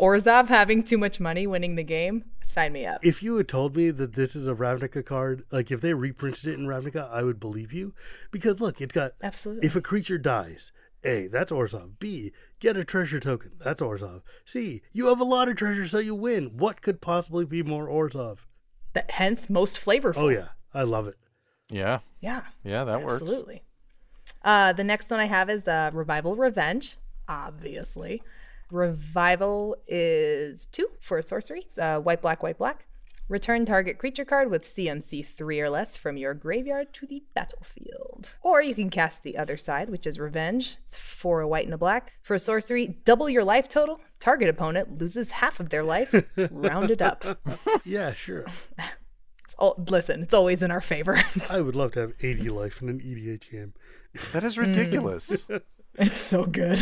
[0.00, 2.24] Orzhov having too much money winning the game.
[2.44, 3.06] Sign me up.
[3.06, 6.48] If you had told me that this is a Ravnica card, like if they reprinted
[6.48, 7.94] it in Ravnica, I would believe you.
[8.32, 9.64] Because look, it's got Absolutely.
[9.66, 10.72] if a creature dies,
[11.04, 11.98] A, that's Orzhov.
[11.98, 13.52] B, get a treasure token.
[13.58, 14.22] That's Orzhov.
[14.44, 16.56] C, you have a lot of treasure, so you win.
[16.56, 18.38] What could possibly be more Orzhov?
[18.92, 20.16] That, hence, most flavorful.
[20.16, 21.16] Oh yeah, I love it.
[21.70, 22.00] Yeah.
[22.20, 22.42] Yeah.
[22.64, 23.22] Yeah, that works.
[23.22, 23.62] Absolutely.
[24.44, 26.96] Uh, the next one I have is uh, Revival Revenge,
[27.28, 28.22] obviously.
[28.70, 31.60] Revival is two for a sorcery.
[31.60, 32.86] It's uh, white, black, white, black.
[33.30, 38.34] Return target creature card with CMC 3 or less from your graveyard to the battlefield.
[38.42, 40.78] Or you can cast the other side, which is Revenge.
[40.82, 42.14] It's four a white and a black.
[42.22, 44.00] For a sorcery, double your life total.
[44.18, 46.12] Target opponent loses half of their life.
[46.50, 47.24] Round it up.
[47.84, 48.46] Yeah, sure.
[49.44, 51.20] It's all, listen, it's always in our favor.
[51.48, 53.74] I would love to have 80 life in an EDH game.
[54.32, 55.44] That is ridiculous.
[56.00, 56.80] It's so good.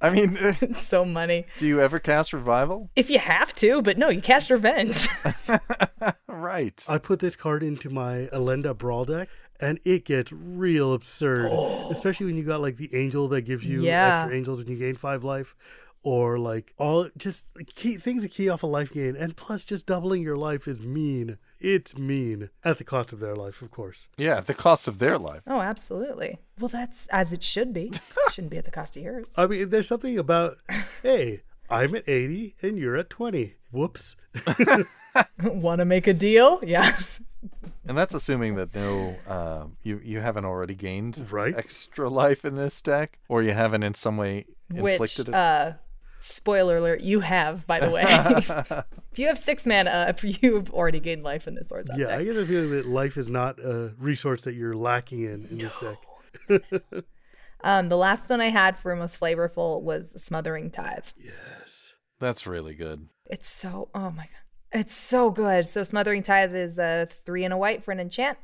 [0.00, 1.46] I mean, eh, it's so money.
[1.58, 2.90] do you ever cast revival?
[2.96, 5.08] If you have to, but no, you cast Revenge.
[6.28, 6.84] Right.
[6.88, 9.28] I put this card into my Elenda Brawl deck,
[9.60, 11.52] and it gets real absurd.
[11.90, 14.22] Especially when you got like the angel that gives you Yeah.
[14.22, 15.54] extra angels when you gain five life,
[16.02, 19.86] or like all just key, things that key off a life gain, and plus just
[19.86, 21.38] doubling your life is mean.
[21.60, 24.08] It's mean at the cost of their life, of course.
[24.16, 25.42] Yeah, the cost of their life.
[25.46, 26.38] oh, absolutely.
[26.58, 27.92] Well, that's as it should be.
[28.32, 29.30] Shouldn't be at the cost of yours.
[29.36, 30.54] I mean, there's something about,
[31.04, 33.54] hey, I'm at 80 and you're at 20.
[33.70, 34.16] Whoops.
[35.42, 36.60] Want to make a deal?
[36.64, 36.96] Yeah.
[37.86, 41.54] And that's assuming that no, uh, you you haven't already gained Right.
[41.56, 45.34] extra life in this deck, or you haven't in some way Which, inflicted it.
[45.34, 45.72] uh,
[46.22, 48.04] spoiler alert, you have, by the way.
[49.12, 52.34] if you have six mana, you've already gained life in this Orzhov Yeah, I get
[52.34, 57.04] the feeling that life is not a resource that you're lacking in in this deck.
[57.64, 61.06] Um, the last one I had for most flavorful was Smothering Tithe.
[61.16, 61.94] Yes.
[62.18, 63.08] That's really good.
[63.26, 64.80] It's so oh my god.
[64.80, 65.66] It's so good.
[65.66, 68.38] So Smothering Tithe is a three and a white for an enchant.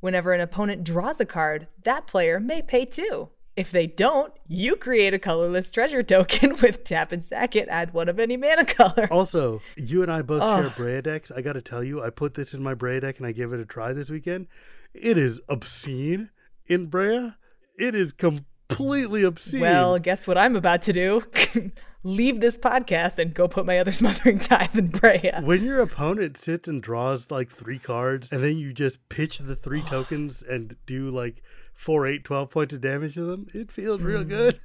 [0.00, 3.28] Whenever an opponent draws a card, that player may pay two.
[3.56, 7.92] If they don't, you create a colorless treasure token with tap and sack it, add
[7.92, 9.08] one of any mana color.
[9.10, 11.30] Also, you and I both share Breya decks.
[11.30, 13.52] I got to tell you, I put this in my Breya deck and I gave
[13.52, 14.46] it a try this weekend.
[14.94, 16.30] It is obscene
[16.66, 17.36] in Breya.
[17.76, 19.60] It is completely obscene.
[19.60, 21.22] Well, guess what I'm about to do?
[22.02, 25.44] Leave this podcast and go put my other Smothering Tithe in Breya.
[25.44, 29.54] when your opponent sits and draws like three cards and then you just pitch the
[29.56, 31.42] three tokens and do like
[31.80, 34.28] four, eight, 12 points of damage to them, it feels real mm.
[34.28, 34.60] good.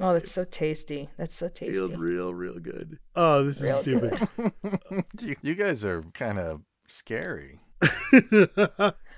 [0.00, 1.08] Oh, that's so tasty.
[1.16, 1.72] That's so tasty.
[1.72, 2.98] feels real, real good.
[3.14, 4.28] Oh, this is stupid.
[5.20, 7.60] You, you guys are kind of scary.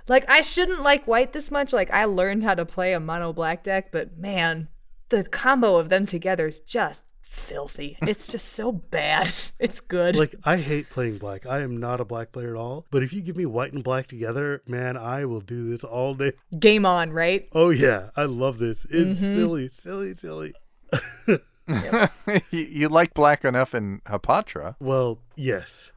[0.09, 1.73] Like I shouldn't like white this much.
[1.73, 4.69] Like I learned how to play a mono black deck, but man,
[5.11, 7.05] the combo of them together is just
[7.39, 7.97] filthy.
[8.03, 9.33] It's just so bad.
[9.59, 10.15] It's good.
[10.15, 11.45] like, I hate playing black.
[11.45, 12.87] I am not a black player at all.
[12.91, 16.15] But if you give me white and black together, man, I will do this all
[16.15, 16.33] day.
[16.59, 17.49] Game on, right?
[17.53, 18.11] Oh, yeah.
[18.15, 18.85] I love this.
[18.85, 19.35] It's mm-hmm.
[19.35, 20.55] silly, silly, silly.
[21.69, 22.09] you,
[22.51, 24.77] you like black enough in Hapatra.
[24.79, 25.91] Well, yes.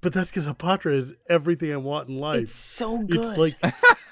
[0.00, 2.44] But that's because Apatra is everything I want in life.
[2.44, 3.18] It's so good.
[3.18, 3.56] It's like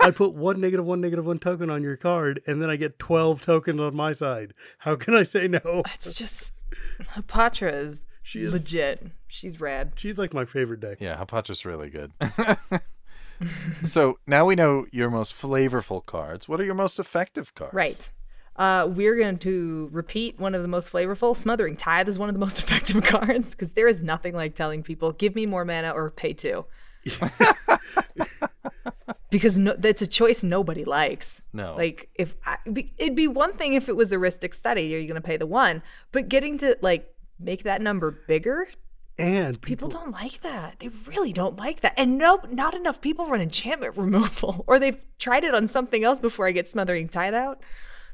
[0.01, 2.99] I put one negative one negative one token on your card, and then I get
[2.99, 4.53] twelve tokens on my side.
[4.79, 5.83] How can I say no?
[5.95, 6.53] it's just
[7.15, 9.07] Hapatra is She is- legit.
[9.27, 9.93] She's rad.
[9.97, 10.99] She's like my favorite deck.
[11.01, 12.13] Yeah, Hapatra's really good.
[13.85, 16.49] so now we know your most flavorful cards.
[16.49, 17.75] What are your most effective cards?
[17.75, 18.11] Right.
[18.57, 21.37] Uh, we're going to repeat one of the most flavorful.
[21.37, 24.83] Smothering Tithe is one of the most effective cards because there is nothing like telling
[24.83, 26.65] people, give me more mana or pay two.
[29.31, 31.43] because no, that's a choice nobody likes.
[31.53, 31.75] No.
[31.77, 32.57] Like, if I,
[32.99, 35.37] it'd be one thing if it was a Rhystic Study, are you going to pay
[35.37, 35.83] the one?
[36.13, 38.69] But getting to like make that number bigger,
[39.19, 40.81] And people people, don't like that.
[40.81, 41.95] They really don't like that.
[41.97, 46.21] And no, not enough people run enchantment removal, or they've tried it on something else
[46.21, 47.61] before I get smothering tithe out.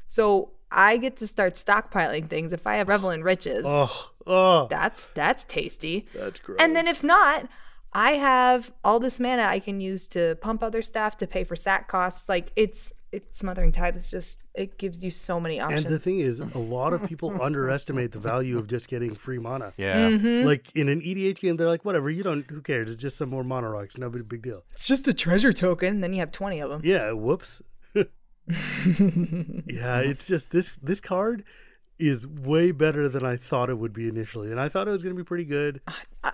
[0.07, 2.51] So I get to start stockpiling things.
[2.51, 6.07] If I have Revel in Riches, oh, oh, that's that's tasty.
[6.13, 6.57] that's gross.
[6.59, 7.47] And then if not,
[7.95, 11.55] I have all this mana I can use to pump other stuff to pay for
[11.55, 12.27] sack costs.
[12.27, 13.95] Like it's it's smothering tithe.
[13.95, 15.85] It's just it gives you so many options.
[15.85, 19.39] and the thing is, a lot of people underestimate the value of just getting free
[19.39, 19.71] mana.
[19.77, 20.09] Yeah.
[20.09, 20.45] Mm-hmm.
[20.45, 22.91] Like in an EDH game, they're like, whatever, you don't, who cares?
[22.91, 24.65] It's just some more mana rocks, no big big deal.
[24.73, 26.01] it's just a treasure token.
[26.01, 26.81] Then you have twenty of them.
[26.83, 27.61] Yeah, whoops.
[27.95, 28.03] yeah,
[30.01, 31.45] it's just this this card
[31.97, 35.03] is way better than I thought it would be initially, and I thought it was
[35.03, 35.81] going to be pretty good.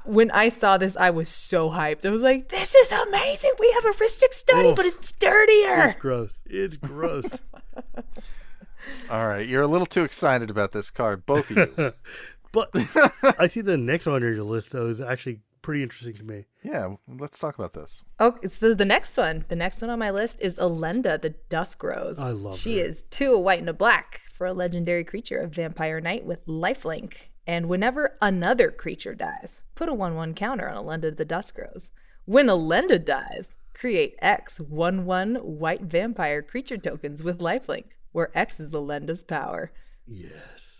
[0.05, 2.05] when I saw this, I was so hyped.
[2.05, 3.51] I was like, "This is amazing!
[3.59, 4.75] We have a Rhystic Study, Oof.
[4.75, 6.41] but it's dirtier." It's gross.
[6.45, 7.37] It's gross.
[9.09, 9.47] All right.
[9.47, 11.93] You're a little too excited about this card, both of you.
[12.51, 12.69] but
[13.39, 16.45] I see the next one on your list though is actually pretty interesting to me.
[16.63, 18.03] Yeah, let's talk about this.
[18.19, 19.45] Oh, it's the, the next one.
[19.47, 22.19] The next one on my list is Elenda, the Dusk Rose.
[22.19, 22.85] I love She her.
[22.85, 26.45] is two, a white and a black for a legendary creature of Vampire Knight with
[26.45, 27.29] lifelink.
[27.47, 31.89] And whenever another creature dies, put a 1 1 counter on Elenda the Dusk Rose.
[32.25, 38.59] When Elenda dies, create X 1 1 white vampire creature tokens with lifelink, where X
[38.59, 39.71] is Elenda's power.
[40.05, 40.70] Yes.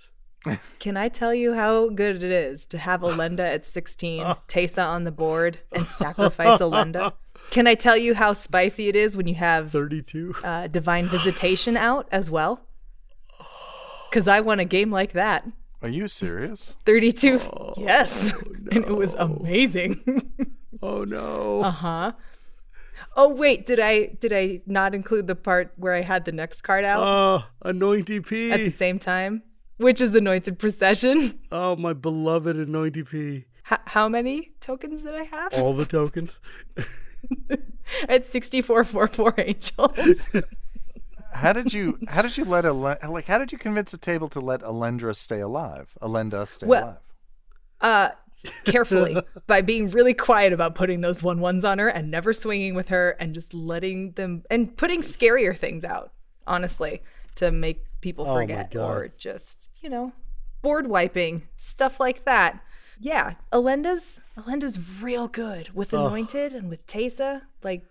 [0.79, 5.03] Can I tell you how good it is to have Elenda at 16, Teysa on
[5.03, 7.13] the board, and sacrifice Elenda?
[7.51, 10.33] Can I tell you how spicy it is when you have 32.
[10.43, 12.61] uh, Divine Visitation out as well?
[14.09, 15.47] Because I won a game like that.
[15.81, 16.75] Are you serious?
[16.85, 17.39] 32.
[17.77, 18.33] yes.
[18.71, 20.01] And it was amazing.
[20.83, 21.61] Oh no.
[21.61, 22.13] uh-huh.
[23.15, 26.61] Oh wait, did I did I not include the part where I had the next
[26.63, 29.43] card out Oh, anoint at the same time?
[29.81, 31.39] Which is Anointed Procession.
[31.51, 33.45] Oh, my beloved anointed DP.
[33.71, 35.53] H- how many tokens did I have?
[35.53, 36.39] All the tokens.
[38.07, 40.29] at 6444 angels.
[41.33, 44.27] How did you how did you let Elen- like how did you convince the table
[44.29, 45.97] to let Elendra stay alive?
[46.01, 46.97] Elenda stay Well- alive.
[47.79, 48.09] uh
[48.65, 49.15] carefully
[49.47, 52.89] by being really quiet about putting those one ones on her and never swinging with
[52.89, 56.11] her and just letting them and putting scarier things out
[56.47, 57.01] honestly
[57.35, 60.11] to make people Oh forget or just you know
[60.61, 62.59] board wiping stuff like that
[62.99, 67.83] yeah Elenda's Elenda's real good with anointed and with Teysa like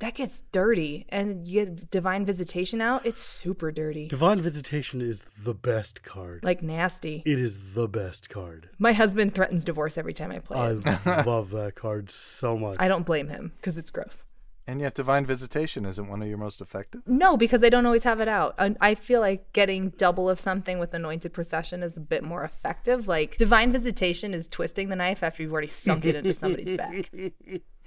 [0.00, 5.22] that gets dirty and you get divine visitation out it's super dirty Divine Visitation is
[5.42, 6.44] the best card.
[6.44, 8.70] like nasty It is the best card.
[8.78, 12.76] my husband threatens divorce every time i play it I love that card so much.
[12.78, 14.22] I don't blame him because it's gross.
[14.68, 17.00] And yet divine visitation isn't one of your most effective.
[17.06, 18.54] No, because I don't always have it out.
[18.58, 22.44] I, I feel like getting double of something with anointed procession is a bit more
[22.44, 23.08] effective.
[23.08, 27.10] Like divine visitation is twisting the knife after you've already sunk it into somebody's back.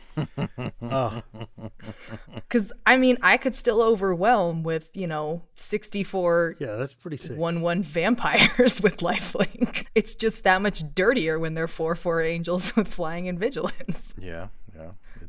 [2.36, 7.18] Because I mean, I could still overwhelm with you know sixty four yeah, that's pretty
[7.18, 7.38] sick.
[7.38, 9.86] one one vampires with lifelink.
[9.96, 14.14] It's just that much dirtier when they're four four angels with flying and vigilance.
[14.18, 14.48] Yeah,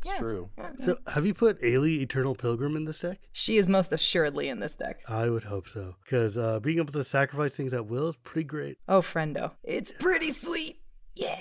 [0.04, 0.50] yeah, it's true.
[0.80, 3.18] So, have you put Ayli Eternal Pilgrim in this deck?
[3.32, 5.00] She is most assuredly in this deck.
[5.08, 5.96] I would hope so.
[6.04, 8.78] Because uh, being able to sacrifice things at will is pretty great.
[8.88, 9.52] Oh, friendo.
[9.62, 10.80] It's pretty sweet.
[11.14, 11.38] Yeah.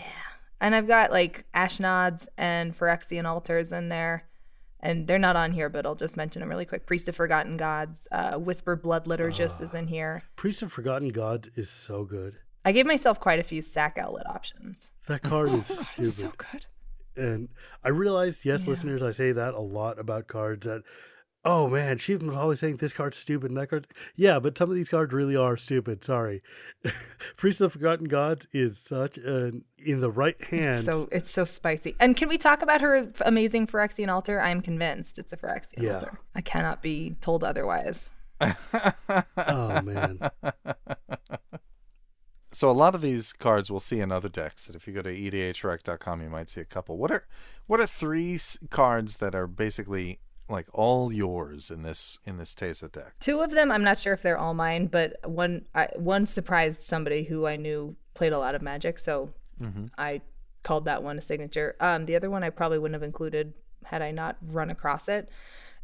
[0.59, 4.28] And I've got like Ashnods and Phyrexian altars in there.
[4.84, 6.88] And they're not on here, but I'll just mention them really quick.
[6.88, 10.24] Priest of Forgotten Gods, uh, Whisper Blood Liturgist is in here.
[10.36, 12.38] Priest of Forgotten Gods is so good.
[12.66, 14.91] I gave myself quite a few sack outlet options.
[15.07, 16.14] That card is It's stupid.
[16.14, 16.66] so good.
[17.16, 17.49] And
[17.84, 20.84] I realize, yes, listeners, I say that a lot about cards that,
[21.43, 23.88] oh man, she she's always saying this card's stupid and that card.
[24.16, 26.03] Yeah, but some of these cards really are stupid.
[26.03, 26.41] Sorry.
[27.38, 30.86] Priest of the Forgotten Gods is such an, in the right hand.
[30.86, 31.95] So it's so spicy.
[31.99, 34.39] And can we talk about her amazing Phyrexian altar?
[34.39, 35.95] I'm convinced it's a Phyrexian Yeah.
[35.95, 36.20] altar.
[36.36, 38.09] I cannot be told otherwise.
[38.39, 40.20] oh man.
[42.52, 44.70] So a lot of these cards we'll see in other decks.
[44.70, 46.97] If you go to edhrec.com, you might see a couple.
[46.97, 47.26] What are
[47.68, 52.54] what are three s- cards that are basically like all yours in this in this
[52.54, 53.14] Teysa deck?
[53.20, 56.82] Two of them, I'm not sure if they're all mine, but one I, one surprised
[56.82, 59.30] somebody who I knew played a lot of Magic, so
[59.97, 60.22] I
[60.64, 61.76] called that one a signature.
[61.80, 63.54] Um, the other one I probably wouldn't have included
[63.86, 65.30] had I not run across it,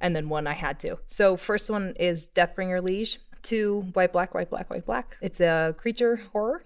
[0.02, 0.98] and then one I had to.
[1.08, 5.18] So first one is Deathbringer Liege, two white black white black white black.
[5.22, 6.66] It's a creature horror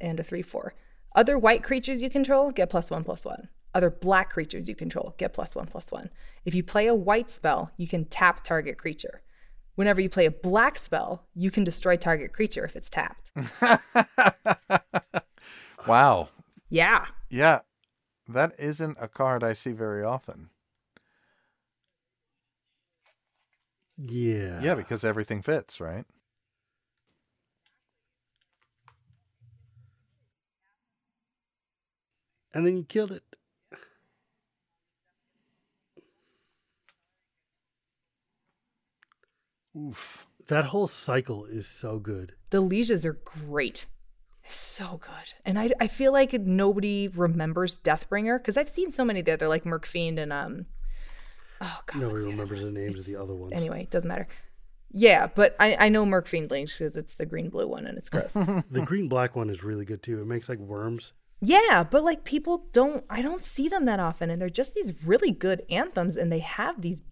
[0.00, 0.74] and a three four.
[1.14, 3.48] Other white creatures you control get plus one plus one.
[3.74, 6.10] Other black creatures you control get plus one plus one.
[6.44, 9.22] If you play a white spell, you can tap target creature.
[9.74, 13.30] Whenever you play a black spell, you can destroy target creature if it's tapped.
[15.86, 16.30] Wow.
[16.68, 17.06] Yeah.
[17.30, 17.60] Yeah.
[18.28, 20.50] That isn't a card I see very often.
[23.96, 24.60] Yeah.
[24.60, 26.04] Yeah, because everything fits, right?
[32.52, 33.22] And then you killed it.
[39.76, 40.26] Oof.
[40.48, 42.34] That whole cycle is so good.
[42.50, 43.86] The lieges are great.
[44.48, 45.34] So good.
[45.44, 49.36] And I, I feel like nobody remembers Deathbringer because I've seen so many there.
[49.36, 50.66] They're like Murkfiend and um
[51.60, 52.00] oh god.
[52.00, 53.52] Nobody what's the remembers the names of the other ones.
[53.54, 54.28] Anyway, it doesn't matter.
[54.92, 58.08] Yeah, but I, I know Murkfiend Liege because it's the green blue one and it's
[58.08, 58.34] gross.
[58.70, 60.20] The green black one is really good too.
[60.20, 61.12] It makes like worms.
[61.40, 65.06] Yeah, but like people don't I don't see them that often and they're just these
[65.06, 67.02] really good anthems and they have these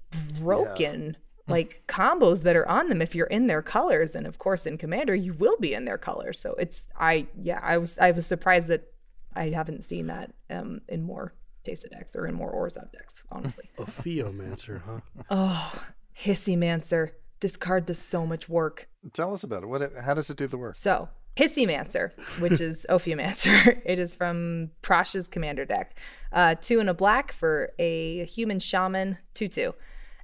[0.40, 1.16] broken
[1.46, 4.78] like combos that are on them if you're in their colors and of course in
[4.78, 6.40] commander you will be in their colors.
[6.40, 8.90] So it's I yeah, I was I was surprised that
[9.34, 11.34] I haven't seen that um in more
[11.64, 13.70] Teysa decks or in more Orzhov decks, honestly.
[13.78, 15.00] A Theomancer, huh?
[15.30, 15.84] oh,
[16.16, 17.12] Hissymancer.
[17.40, 18.88] This card does so much work.
[19.12, 19.66] Tell us about it.
[19.66, 19.92] What?
[20.02, 20.76] How does it do the work?
[20.76, 25.98] So, Hissymancer, which is Ophiomancer, it is from Prosh's commander deck.
[26.32, 29.74] Uh, two and a black for a human shaman, 2 2.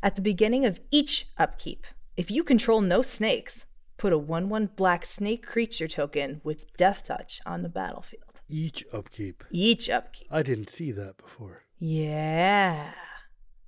[0.02, 1.86] At the beginning of each upkeep,
[2.16, 3.66] if you control no snakes,
[3.96, 8.29] put a 1 1 black snake creature token with Death Touch on the battlefield.
[8.50, 9.44] Each upkeep.
[9.50, 10.28] Each upkeep.
[10.30, 11.62] I didn't see that before.
[11.78, 12.92] Yeah.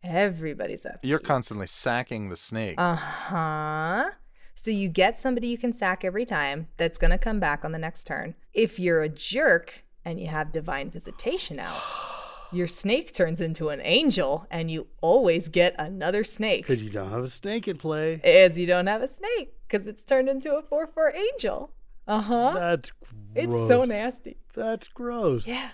[0.02, 1.00] Everybody's up.
[1.02, 2.74] You're constantly sacking the snake.
[2.78, 4.10] Uh huh.
[4.54, 7.72] So you get somebody you can sack every time that's going to come back on
[7.72, 8.34] the next turn.
[8.52, 11.80] If you're a jerk and you have divine visitation out,
[12.52, 16.66] your snake turns into an angel and you always get another snake.
[16.66, 18.20] Because you don't have a snake in play.
[18.24, 21.72] As you don't have a snake because it's turned into a 4 4 angel.
[22.06, 22.52] Uh huh.
[22.54, 23.10] That's gross.
[23.34, 24.36] It's so nasty.
[24.54, 25.46] That's gross.
[25.46, 25.70] Yeah,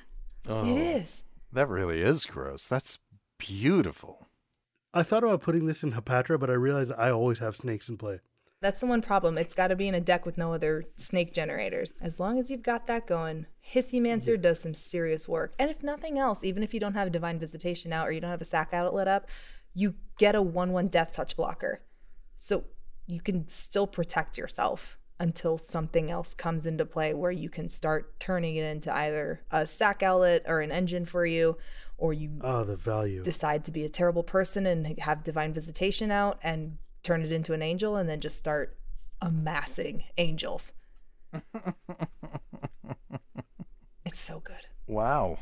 [0.48, 1.24] oh, it is.
[1.52, 2.66] That really is gross.
[2.66, 2.98] That's
[3.38, 4.28] beautiful.
[4.92, 7.96] I thought about putting this in Hapatra, but I realized I always have snakes in
[7.96, 8.20] play.
[8.60, 9.38] That's the one problem.
[9.38, 11.92] It's got to be in a deck with no other snake generators.
[12.00, 15.54] As long as you've got that going, hissy Hissymancer does some serious work.
[15.58, 18.30] And if nothing else, even if you don't have Divine Visitation out or you don't
[18.30, 19.28] have a sack outlet up,
[19.74, 21.82] you get a 1 1 Death Touch blocker.
[22.34, 22.64] So
[23.06, 28.18] you can still protect yourself until something else comes into play where you can start
[28.20, 31.56] turning it into either a sack outlet or an engine for you,
[31.96, 33.22] or you Oh, the value.
[33.22, 37.52] decide to be a terrible person and have divine visitation out and turn it into
[37.52, 38.76] an angel and then just start
[39.20, 40.72] amassing angels.
[44.04, 44.66] it's so good.
[44.86, 45.38] Wow.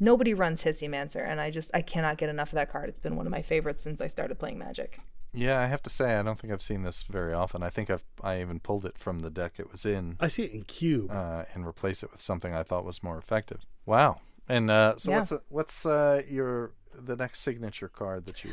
[0.00, 2.88] Nobody runs Hissymancer, and I just I cannot get enough of that card.
[2.88, 4.98] It's been one of my favorites since I started playing Magic.
[5.34, 7.62] Yeah, I have to say I don't think I've seen this very often.
[7.62, 10.42] I think I've I even pulled it from the deck it was in I see
[10.44, 11.10] it in cube.
[11.10, 13.64] uh, and replace it with something I thought was more effective.
[13.86, 14.20] Wow.
[14.48, 15.18] And uh, so Yeah.
[15.18, 18.52] what's what's uh, your the next signature card that you?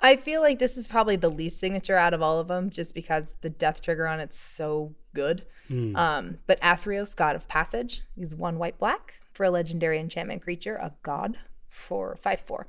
[0.00, 2.94] I feel like this is probably the least signature out of all of them, just
[2.94, 5.44] because the death trigger on it's so good.
[5.70, 10.76] Um, but Athreos, God of Passage, he's one white black for a legendary enchantment creature,
[10.76, 11.36] a god
[11.68, 12.66] for five four.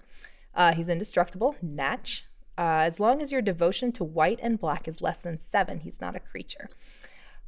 [0.54, 2.26] Uh, he's indestructible, Natch.
[2.60, 6.02] Uh, as long as your devotion to white and black is less than seven, he's
[6.02, 6.70] not a creature.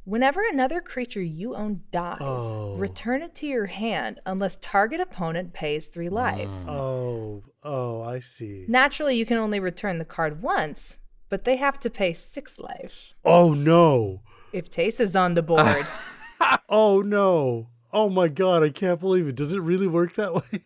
[0.04, 2.74] Whenever another creature you own dies, Oh.
[2.76, 6.48] return it to your hand unless target opponent pays three life.
[6.66, 8.64] oh, oh, I see.
[8.68, 10.98] Naturally, you can only return the card once,
[11.28, 13.14] but they have to pay six life.
[13.24, 14.22] Oh no.
[14.52, 15.86] If Teysa is on the board,
[16.70, 17.68] Oh no.
[17.92, 19.34] Oh my god, I can't believe it.
[19.36, 20.64] Does it really work that way?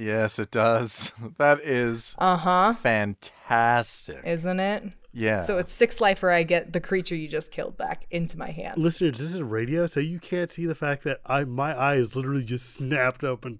[0.00, 1.12] Yes, it does.
[1.38, 4.20] That is uh huh, fantastic.
[4.24, 4.84] isn't it?
[5.12, 5.42] yeah.
[5.42, 8.50] So it's six life or I get the creature you just killed back into my
[8.50, 8.78] hand.
[8.78, 12.14] Listeners, this is radio, so you can't see the fact that I my eye is
[12.16, 13.58] literally just snapped open.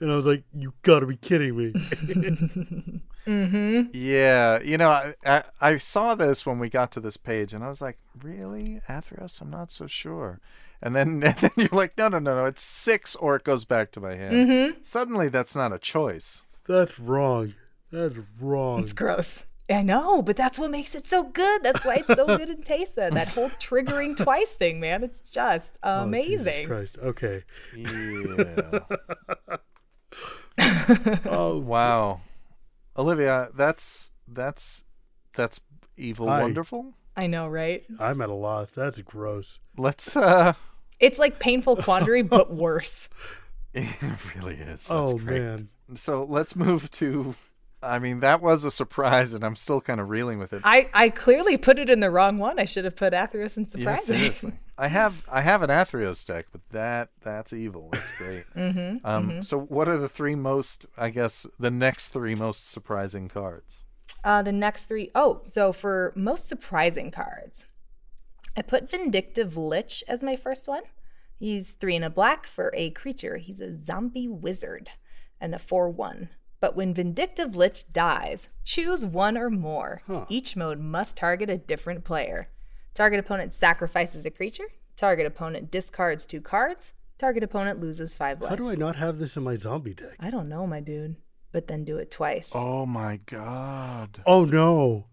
[0.00, 3.02] And I was like, You gotta be kidding me.
[3.92, 7.62] Yeah, you know, I, I I saw this when we got to this page, and
[7.62, 9.40] I was like, "Really, Athreos?
[9.40, 10.40] I'm not so sure."
[10.82, 12.44] And then, and then you're like, "No, no, no, no!
[12.46, 14.78] It's six, or it goes back to my hand." Mm-hmm.
[14.82, 16.42] Suddenly, that's not a choice.
[16.66, 17.54] That's wrong.
[17.92, 18.80] That's wrong.
[18.82, 19.44] It's gross.
[19.70, 21.62] I know, but that's what makes it so good.
[21.62, 23.12] That's why it's so good in Teysa.
[23.12, 25.02] That whole triggering twice thing, man.
[25.04, 26.66] It's just Oh, Jesus amazing.
[26.66, 26.98] Christ.
[26.98, 27.44] Okay.
[27.76, 28.80] Yeah.
[31.24, 32.20] Oh wow,
[32.98, 34.84] Olivia, that's that's
[35.34, 35.60] that's
[35.96, 36.42] evil, Hi.
[36.42, 36.92] wonderful.
[37.16, 37.84] I know, right?
[37.98, 38.72] I'm at a loss.
[38.72, 39.58] That's gross.
[39.78, 40.16] Let's.
[40.16, 40.52] uh
[41.02, 43.08] It's like painful quandary, but worse.
[43.74, 43.88] It
[44.34, 44.86] really is.
[44.86, 45.40] That's oh great.
[45.42, 45.68] man.
[45.94, 47.34] So let's move to.
[47.82, 50.62] I mean, that was a surprise, and I'm still kind of reeling with it.
[50.62, 52.60] I, I clearly put it in the wrong one.
[52.60, 54.16] I should have put Athreos and Yeah, Surprising.
[54.18, 54.52] seriously.
[54.78, 57.88] I have I have an Athreos deck, but that that's evil.
[57.92, 58.44] That's great.
[58.56, 60.86] mm-hmm, um, So, what are the three most?
[60.96, 63.84] I guess the next three most surprising cards.
[64.22, 67.64] Uh, the next three oh so for most surprising cards,
[68.56, 70.82] I put Vindictive Lich as my first one.
[71.38, 73.38] He's three and a black for a creature.
[73.38, 74.90] He's a zombie wizard
[75.40, 76.28] and a 4 1.
[76.60, 80.02] But when Vindictive Lich dies, choose one or more.
[80.28, 82.50] Each mode must target a different player.
[82.94, 84.68] Target opponent sacrifices a creature.
[84.96, 86.92] Target opponent discards two cards.
[87.18, 88.50] Target opponent loses five life.
[88.50, 90.14] How do I not have this in my zombie deck?
[90.20, 91.16] I don't know, my dude.
[91.50, 92.52] But then do it twice.
[92.54, 94.22] Oh my god!
[94.26, 95.06] Oh no.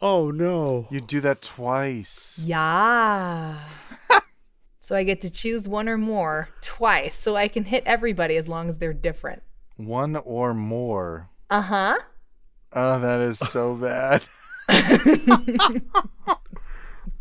[0.00, 0.86] Oh no.
[0.90, 2.40] You do that twice.
[2.42, 3.58] Yeah.
[4.80, 8.48] so I get to choose one or more twice, so I can hit everybody as
[8.48, 9.42] long as they're different.
[9.76, 11.30] One or more.
[11.50, 11.96] Uh huh.
[12.78, 14.22] Oh, that is so bad.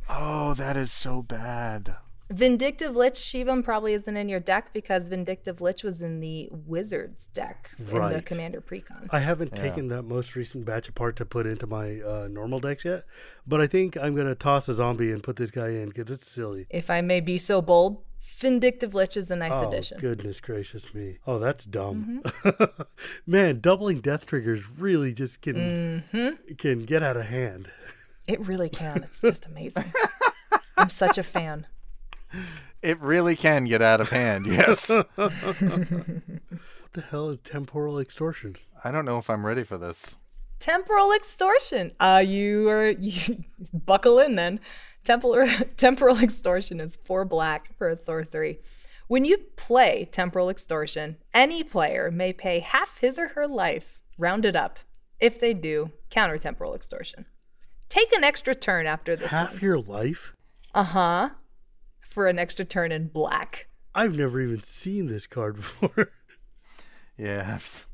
[0.10, 1.96] oh, that is so bad.
[2.32, 7.28] Vindictive Lich Shivam probably isn't in your deck because Vindictive Lich was in the Wizards
[7.34, 8.26] deck in the Right.
[8.26, 9.08] Commander Precon.
[9.12, 12.84] I haven't taken that most recent batch apart to put into my uh, normal decks
[12.84, 13.06] yet,
[13.46, 16.30] but I think I'm gonna toss a zombie and put this guy in because it's
[16.30, 16.66] silly.
[16.72, 18.02] If I may be so bold,
[18.40, 19.68] Vindictive Lich is a nice addition.
[19.68, 19.98] Oh addition.
[20.00, 21.20] goodness gracious me!
[21.28, 22.24] Oh, that's dumb.
[22.44, 22.82] Mm-hmm.
[23.32, 26.56] Man, doubling death triggers really just can Mm-hmm.
[26.56, 27.70] can get out of hand.
[28.28, 29.04] It really can.
[29.04, 29.94] It's just amazing.
[30.76, 31.68] I'm such a fan.
[32.82, 34.46] It really can get out of hand.
[34.52, 34.90] Yes.
[34.90, 38.56] What the hell is temporal extortion?
[38.84, 40.18] I don't know if I'm ready for this.
[40.60, 41.92] Temporal extortion.
[42.00, 44.60] Uh, you are you buckle in then.
[45.04, 45.48] Temporal
[45.78, 48.60] temporal extortion is four black for a three.
[49.08, 54.56] When you play temporal extortion, any player may pay half his or her life, rounded
[54.56, 54.80] up.
[55.20, 57.26] If they do, counter temporal extortion.
[57.88, 59.32] Take an extra turn after this.
[59.32, 60.34] Half your life?
[60.74, 61.30] Uh huh.
[62.16, 63.68] For an extra turn in black.
[63.93, 66.11] I've never even seen this card before.
[67.18, 67.86] Yeah, I've,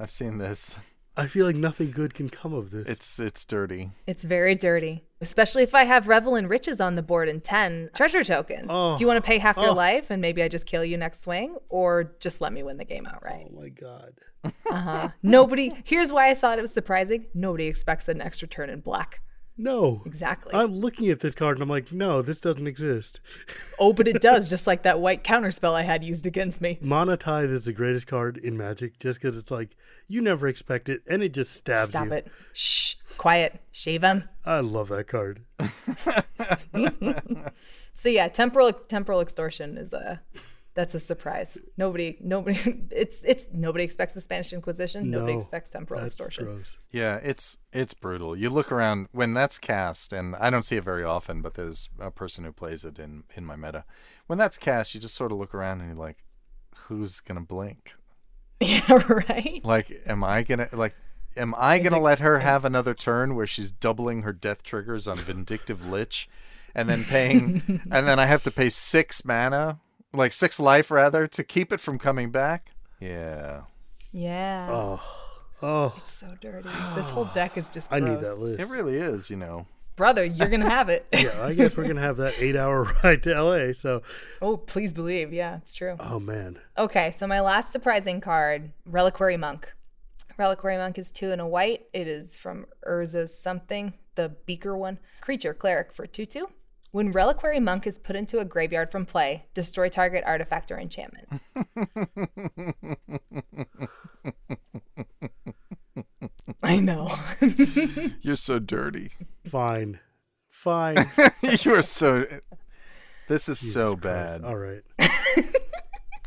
[0.00, 0.78] I've seen this.
[1.18, 2.86] I feel like nothing good can come of this.
[2.88, 3.90] It's it's dirty.
[4.06, 7.90] It's very dirty, especially if I have Revel in Riches on the board and 10
[7.94, 8.68] treasure tokens.
[8.70, 8.96] Oh.
[8.96, 9.72] Do you want to pay half your Oh.
[9.74, 12.86] life and maybe I just kill you next swing or just let me win the
[12.86, 13.48] game outright?
[13.52, 14.14] oh my god.
[14.44, 15.08] Uh huh.
[15.22, 17.26] Nobody, here's why I thought it was surprising.
[17.34, 19.20] Nobody expects an extra turn in black.
[19.58, 20.02] No.
[20.06, 20.54] Exactly.
[20.54, 23.20] I'm looking at this card and I'm like, no, this doesn't exist.
[23.78, 26.78] oh, but it does, just like that white counterspell I had used against me.
[26.80, 30.88] Mana Tithe is the greatest card in Magic just because it's like you never expect
[30.88, 32.10] it and it just stabs Stop you.
[32.10, 32.32] Stop it.
[32.52, 32.94] Shh.
[33.18, 33.60] Quiet.
[33.72, 34.24] Shave him.
[34.46, 35.40] I love that card.
[37.98, 40.20] So yeah, temporal temporal extortion is a
[40.78, 41.58] that's a surprise.
[41.76, 42.56] Nobody nobody
[42.92, 45.10] it's it's nobody expects the Spanish Inquisition.
[45.10, 46.44] Nobody expects temporal That's extortion.
[46.44, 46.76] gross.
[46.92, 48.36] Yeah, it's it's brutal.
[48.36, 51.88] You look around when that's cast, and I don't see it very often, but there's
[51.98, 53.84] a person who plays it in in my meta.
[54.28, 56.18] When that's cast, you just sort of look around and you're like,
[56.86, 57.94] who's gonna blink?
[58.60, 59.60] Yeah, right.
[59.64, 60.94] Like, am I gonna like?
[61.36, 65.06] Am I gonna it- let her have another turn where she's doubling her death triggers
[65.08, 66.28] on Vindictive Lich,
[66.74, 69.78] and then paying, and then I have to pay six mana,
[70.18, 72.70] like six life rather, to keep it from coming back?
[73.00, 73.62] Yeah,
[74.12, 74.68] Yeah.
[74.70, 75.00] Oh,
[75.62, 76.68] oh, It's so dirty.
[76.94, 78.60] This whole deck is just I need that list.
[78.60, 79.30] it really is.
[79.30, 79.66] You know,
[79.96, 81.06] Brother, you're gonna have it.
[81.12, 83.72] yeah, I guess we're gonna have that eight-hour ride to LA.
[83.72, 84.02] So,
[84.42, 85.32] oh, please believe.
[85.32, 85.96] Yeah, it's true.
[86.00, 89.72] oh man, Okay, so my last surprising card, Reliquary Monk.
[90.36, 91.86] Reliquary Monk is two and a white.
[91.92, 94.98] It is from Urza's something, the beaker one.
[95.20, 96.48] Creature, cleric for 2 2.
[96.90, 101.28] When Reliquary Monk is put into a graveyard from play, destroy target artifact or enchantment.
[106.62, 107.14] I know.
[108.22, 109.10] you're so dirty.
[109.46, 110.00] fine,
[110.50, 111.06] fine.
[111.42, 112.26] you are so.
[113.28, 114.42] This is so Christ.
[114.42, 114.44] bad.
[114.44, 114.82] All right,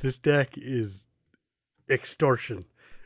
[0.02, 1.06] this deck is
[1.90, 2.66] extortion.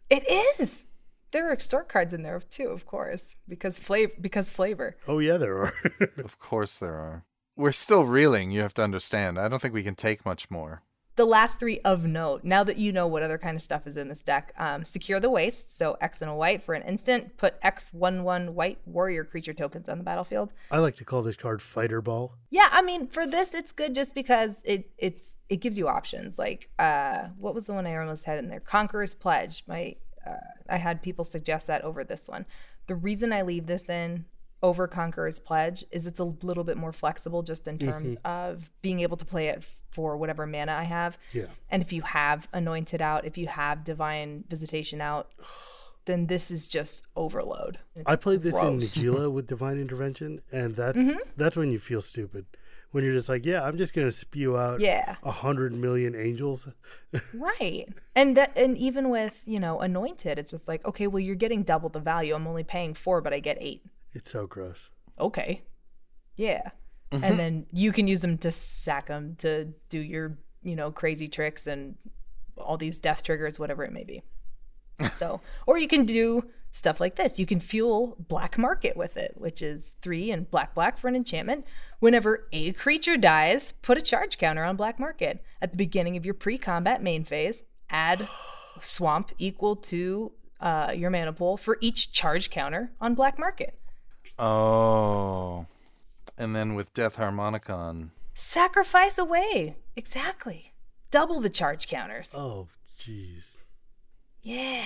[0.10, 0.24] it
[0.60, 0.84] is.
[1.32, 4.14] There are extort cards in there too, of course, because flavor.
[4.20, 4.97] Because flavor.
[5.08, 5.74] Oh yeah, there are.
[6.18, 7.26] Of course there are.
[7.56, 8.51] We're still reeling.
[8.51, 9.39] You have to understand.
[9.39, 10.82] I don't think we can take much more.
[11.16, 12.43] the last three of note.
[12.43, 15.22] Now that you know what other kind of stuff is in this deck, um, secure
[15.22, 15.78] the waste.
[15.78, 17.38] So X and a white for an instant.
[17.38, 20.51] Put X one one white warrior creature tokens on the battlefield.
[20.70, 22.34] I like to call this card Fighter Ball.
[22.49, 26.38] Yeah, I mean for this it's good just because it it's it gives you options.
[26.38, 28.60] Like uh, what was the one I almost had in there?
[28.60, 29.64] Conqueror's Pledge.
[29.68, 29.95] My
[30.28, 30.34] uh,
[30.70, 32.45] I had people suggest that over this one.
[32.88, 34.26] The reason I leave this in
[34.66, 38.99] over Conqueror's Pledge is it's a little bit more flexible just in terms of being
[39.01, 41.20] able to play it for whatever mana I have.
[41.34, 41.45] Yeah.
[41.70, 45.30] And if you have Anointed out, if you have Divine Visitation out,
[46.05, 47.78] then this is just overload.
[47.95, 48.80] It's I played this in.
[48.80, 51.20] Nagila with Divine Intervention, and that's Mm-hmm.
[51.38, 52.45] that's when you feel stupid.
[52.91, 55.18] When you're just like, yeah, I'm just gonna spew out Yeah.
[55.22, 56.68] a hundred million angels.
[57.34, 57.88] Right.
[58.16, 61.61] And that and even with, you know, anointed, it's just like, okay, well you're getting
[61.63, 62.34] double the value.
[62.34, 63.84] I'm only paying four, but I get eight.
[64.16, 64.89] It's so gross.
[65.20, 65.61] Okay.
[66.36, 66.70] Yeah.
[67.11, 71.28] And then you can use them to sack them to do your, you know, crazy
[71.28, 71.95] tricks and
[72.57, 74.21] all these death triggers, whatever it may be.
[75.20, 77.39] so, or you can do stuff like this.
[77.39, 81.16] You can fuel black market with it, which is three and black black for an
[81.16, 81.66] enchantment.
[82.00, 85.43] Whenever a creature dies, put a charge counter on black market.
[85.62, 88.28] At the beginning of your pre-combat main phase, add
[88.82, 93.79] swamp equal to uh, your mana pool for each charge counter on black market.
[94.37, 95.66] Oh.
[96.37, 98.09] And then with Death Harmonicon.
[98.33, 99.78] Sacrifice away.
[99.95, 100.74] Exactly.
[101.12, 102.32] Double the charge counters.
[102.36, 102.67] Oh,
[102.99, 103.55] jeez.
[104.41, 104.83] Yeah.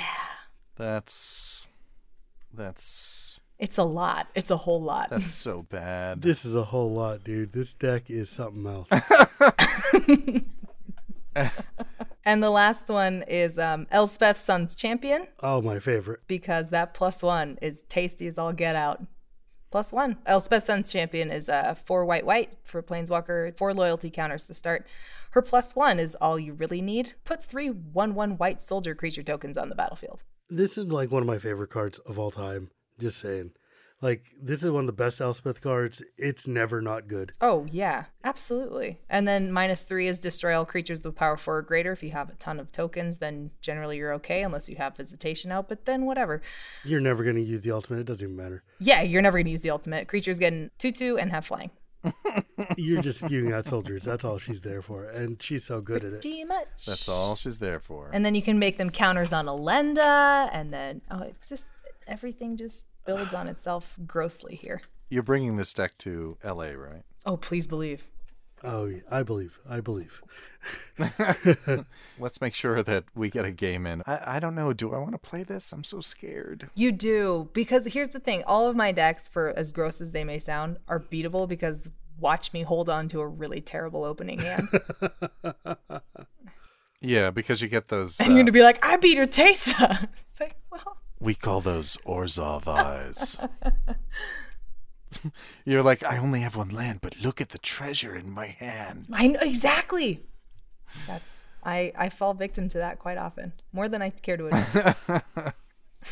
[0.75, 1.67] That's.
[2.53, 3.39] That's.
[3.57, 4.27] It's a lot.
[4.35, 5.09] It's a whole lot.
[5.09, 6.21] That's so bad.
[6.29, 7.51] This is a whole lot, dude.
[7.51, 8.89] This deck is something else.
[12.25, 16.19] And the last one is um, Elspeth Sun's Champion oh, my favorite.
[16.27, 19.01] because that plus one is tasty as all get out.
[19.71, 20.17] Plus one.
[20.25, 24.87] Elspeth Sun's Champion is uh, four white white for Planeswalker, four loyalty counters to start.
[25.31, 27.13] Her plus one is all you really need.
[27.23, 30.23] Put three one one white soldier creature tokens on the battlefield.
[30.49, 32.71] This is like one of my favorite cards of all time.
[32.97, 33.51] Just saying.
[34.01, 36.01] Like, this is one of the best Elspeth cards.
[36.17, 37.33] It's never not good.
[37.41, 38.99] Oh, yeah, absolutely.
[39.09, 41.91] And then minus three is destroy all creatures with power four or greater.
[41.91, 45.51] If you have a ton of tokens, then generally you're okay, unless you have visitation
[45.51, 46.41] out, but then whatever.
[46.85, 47.99] You're never going to use the ultimate.
[47.99, 48.63] It doesn't even matter.
[48.79, 50.07] Yeah, you're never going to use the ultimate.
[50.07, 51.71] Creatures getting 2 2 and have flying.
[52.77, 54.03] You're just spewing out soldiers.
[54.03, 55.05] That's all she's there for.
[55.05, 56.21] And she's so good at it.
[56.21, 56.85] Pretty much.
[56.85, 58.09] That's all she's there for.
[58.13, 61.69] And then you can make them counters on Elenda, and then, oh, it's just
[62.09, 64.81] everything just builds on itself grossly here.
[65.09, 67.03] You're bringing this deck to LA, right?
[67.25, 68.03] Oh, please believe.
[68.63, 69.57] Oh, yeah, I believe.
[69.67, 70.21] I believe.
[72.19, 74.03] Let's make sure that we get a game in.
[74.05, 74.73] I, I don't know.
[74.73, 75.71] Do I want to play this?
[75.71, 76.69] I'm so scared.
[76.75, 80.25] You do because here's the thing: all of my decks, for as gross as they
[80.25, 84.67] may sound, are beatable because watch me hold on to a really terrible opening hand.
[87.01, 88.19] Yeah, because you get those.
[88.19, 91.61] and you're uh, gonna be like, "I beat her, Teysa." It's like, well, we call
[91.61, 93.37] those Orzhov eyes.
[95.65, 99.07] You're like, I only have one land, but look at the treasure in my hand.
[99.11, 100.23] I know exactly.
[101.07, 101.29] That's
[101.63, 105.53] I I fall victim to that quite often, more than I care to admit.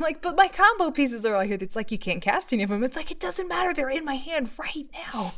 [0.02, 1.58] Like, but my combo pieces are all here.
[1.62, 2.84] It's like you can't cast any of them.
[2.84, 3.74] It's like it doesn't matter.
[3.74, 5.36] They're in my hand right now.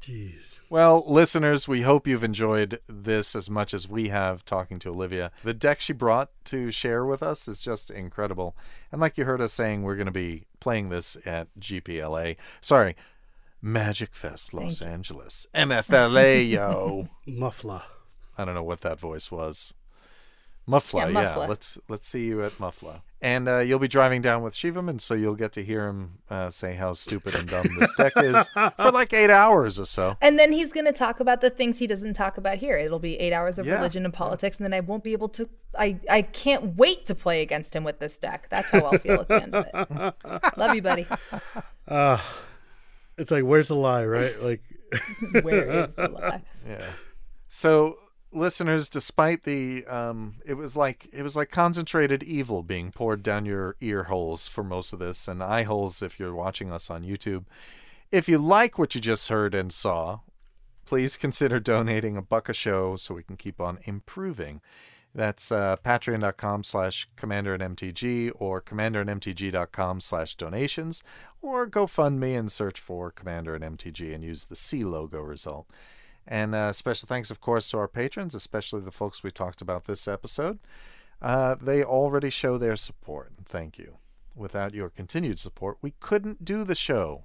[0.00, 0.58] Jeez.
[0.70, 5.30] Well, listeners, we hope you've enjoyed this as much as we have talking to Olivia.
[5.44, 8.56] The deck she brought to share with us is just incredible.
[8.90, 12.36] And like you heard us saying, we're going to be playing this at GPLA.
[12.62, 12.96] Sorry,
[13.60, 15.46] Magic Fest Los Angeles.
[15.54, 17.08] MFLA, yo.
[17.26, 17.82] Muffler.
[18.38, 19.74] I don't know what that voice was.
[20.70, 21.36] Muffla, Yeah, yeah.
[21.36, 23.02] Let's let's see you at Muffla.
[23.22, 26.20] And uh, you'll be driving down with Shivam, and so you'll get to hear him
[26.30, 30.16] uh, say how stupid and dumb this deck is for like eight hours or so.
[30.22, 32.78] And then he's going to talk about the things he doesn't talk about here.
[32.78, 33.74] It'll be eight hours of Yeah.
[33.74, 35.48] religion and politics, and then I won't be able to.
[35.78, 38.46] I I can't wait to play against him with this deck.
[38.48, 40.14] That's how I'll feel at the end of it.
[40.56, 41.06] Love you, buddy.
[43.18, 44.40] It's like, where's the lie, right?
[44.42, 44.62] Like,
[45.42, 46.42] Where is the lie?
[46.66, 46.86] Yeah.
[47.48, 47.98] So,
[48.32, 53.46] listeners, despite the, um, it was like it was like concentrated evil being poured down
[53.46, 57.02] your ear holes for most of this, and eye holes if you're watching us on
[57.02, 57.44] YouTube.
[58.10, 60.20] If you like what you just heard and saw,
[60.84, 64.60] please consider donating a buck a show so we can keep on improving.
[65.14, 71.02] That's uh, patreon.com slash commander and MTG or commander and MTG.com slash donations
[71.42, 75.66] or GoFundMe and search for commander and MTG and use the C logo result.
[76.26, 79.86] And uh, special thanks, of course, to our patrons, especially the folks we talked about
[79.86, 80.58] this episode.
[81.20, 83.32] Uh, they already show their support.
[83.44, 83.96] Thank you.
[84.34, 87.24] Without your continued support, we couldn't do the show.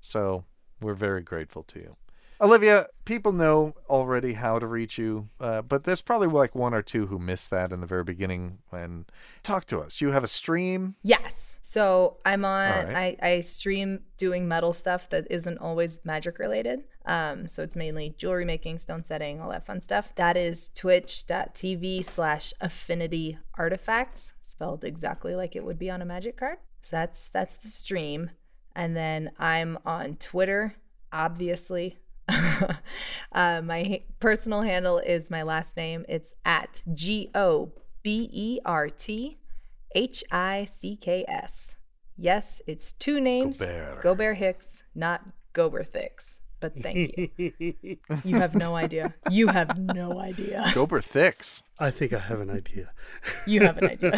[0.00, 0.44] So
[0.80, 1.96] we're very grateful to you.
[2.42, 6.82] Olivia, people know already how to reach you, uh, but there's probably like one or
[6.82, 8.58] two who missed that in the very beginning.
[8.72, 9.04] And
[9.44, 10.00] talk to us.
[10.00, 10.96] You have a stream.
[11.02, 11.56] Yes.
[11.62, 12.88] So I'm on.
[12.88, 13.16] Right.
[13.22, 16.80] I, I stream doing metal stuff that isn't always magic related.
[17.06, 20.12] Um, so it's mainly jewelry making, stone setting, all that fun stuff.
[20.16, 26.36] That is twitch.tv slash affinity artifacts, spelled exactly like it would be on a magic
[26.36, 26.58] card.
[26.82, 28.30] So that's that's the stream.
[28.74, 30.74] And then I'm on Twitter,
[31.12, 31.98] obviously.
[33.32, 36.04] uh, my ha- personal handle is my last name.
[36.08, 37.72] It's at G O
[38.02, 39.38] B E R T
[39.94, 41.76] H I C K S.
[42.16, 43.58] Yes, it's two names.
[43.58, 44.02] Gobert.
[44.02, 45.22] Gobert Hicks, not
[45.54, 46.34] Gober Thicks.
[46.62, 47.28] But thank you.
[48.24, 49.12] you have no idea.
[49.28, 50.62] You have no idea.
[50.68, 51.64] Gober Thicks.
[51.80, 52.92] I think I have an idea.
[53.46, 54.12] You have an idea.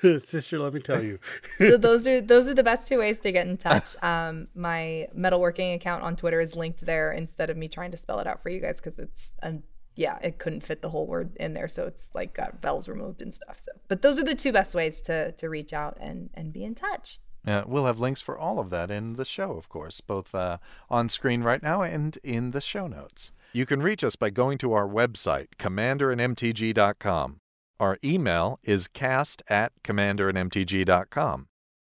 [0.20, 1.18] Sister, let me tell you.
[1.58, 3.96] so those are those are the best two ways to get in touch.
[4.02, 8.18] Um, my metalworking account on Twitter is linked there instead of me trying to spell
[8.18, 9.62] it out for you guys because it's um,
[9.96, 13.22] yeah, it couldn't fit the whole word in there, so it's like got vowels removed
[13.22, 13.58] and stuff.
[13.58, 16.62] So, but those are the two best ways to to reach out and and be
[16.62, 17.20] in touch.
[17.46, 20.58] Uh, we'll have links for all of that in the show, of course, both uh,
[20.88, 23.32] on screen right now and in the show notes.
[23.52, 27.36] You can reach us by going to our website, commanderandmtg.com.
[27.80, 31.46] Our email is cast at commanderandmtg.com.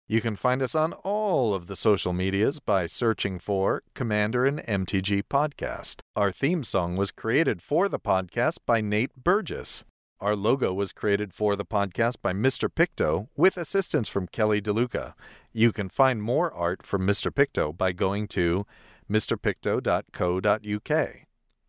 [0.08, 4.58] You can find us on all of the social medias by searching for Commander and
[4.60, 6.00] MTG Podcast.
[6.16, 9.84] Our theme song was created for the podcast by Nate Burgess.
[10.22, 12.68] Our logo was created for the podcast by Mr.
[12.72, 15.14] Picto with assistance from Kelly DeLuca.
[15.52, 17.32] You can find more art from Mr.
[17.34, 18.64] Picto by going to
[19.10, 21.08] mrpicto.co.uk.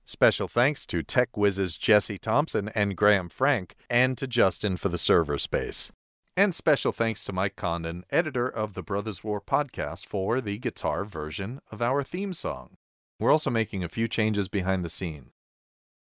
[0.05, 4.99] Special thanks to Tech Whiz's Jesse Thompson and Graham Frank, and to Justin for the
[4.99, 5.91] server space.
[6.37, 11.05] And special thanks to Mike Condon, editor of the Brothers War podcast, for the guitar
[11.05, 12.75] version of our theme song.
[13.19, 15.31] We're also making a few changes behind the scene.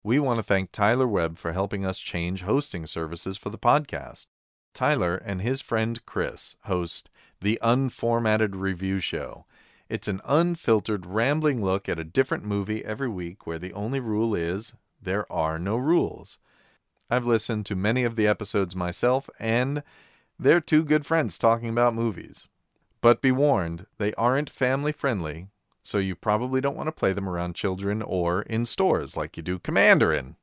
[0.04, 4.26] We want to thank Tyler Webb for helping us change hosting services for the podcast.
[4.72, 7.10] Tyler and his friend Chris host
[7.40, 9.44] the Unformatted Review Show.
[9.88, 14.34] It's an unfiltered, rambling look at a different movie every week where the only rule
[14.34, 16.38] is there are no rules.
[17.10, 19.82] I've listened to many of the episodes myself, and
[20.38, 22.48] they're two good friends talking about movies.
[23.00, 25.48] But be warned, they aren't family friendly,
[25.88, 29.42] so you probably don't want to play them around children or in stores like you
[29.42, 30.36] do Commander in.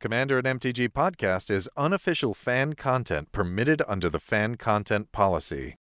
[0.00, 5.76] Commander and MTG podcast is unofficial fan content permitted under the fan content policy.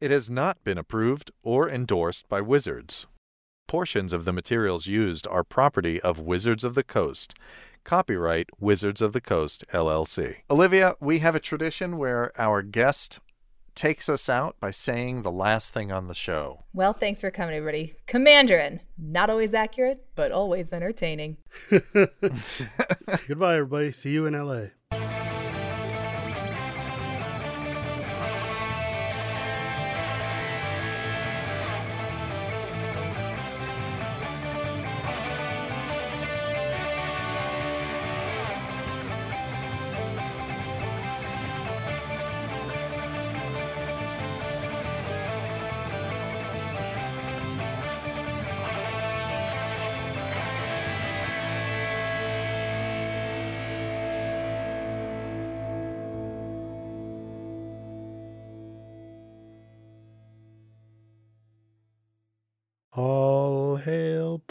[0.00, 3.06] It has not been approved or endorsed by Wizards.
[3.68, 7.38] Portions of the materials used are property of Wizards of the Coast.
[7.84, 10.38] Copyright Wizards of the Coast, LLC.
[10.50, 13.20] Olivia, we have a tradition where our guest
[13.74, 16.64] takes us out by saying the last thing on the show.
[16.72, 17.94] Well, thanks for coming, everybody.
[18.06, 21.38] Commanderin, not always accurate, but always entertaining.
[21.70, 23.92] Goodbye, everybody.
[23.92, 25.10] See you in LA.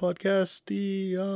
[0.01, 1.29] Podcastia.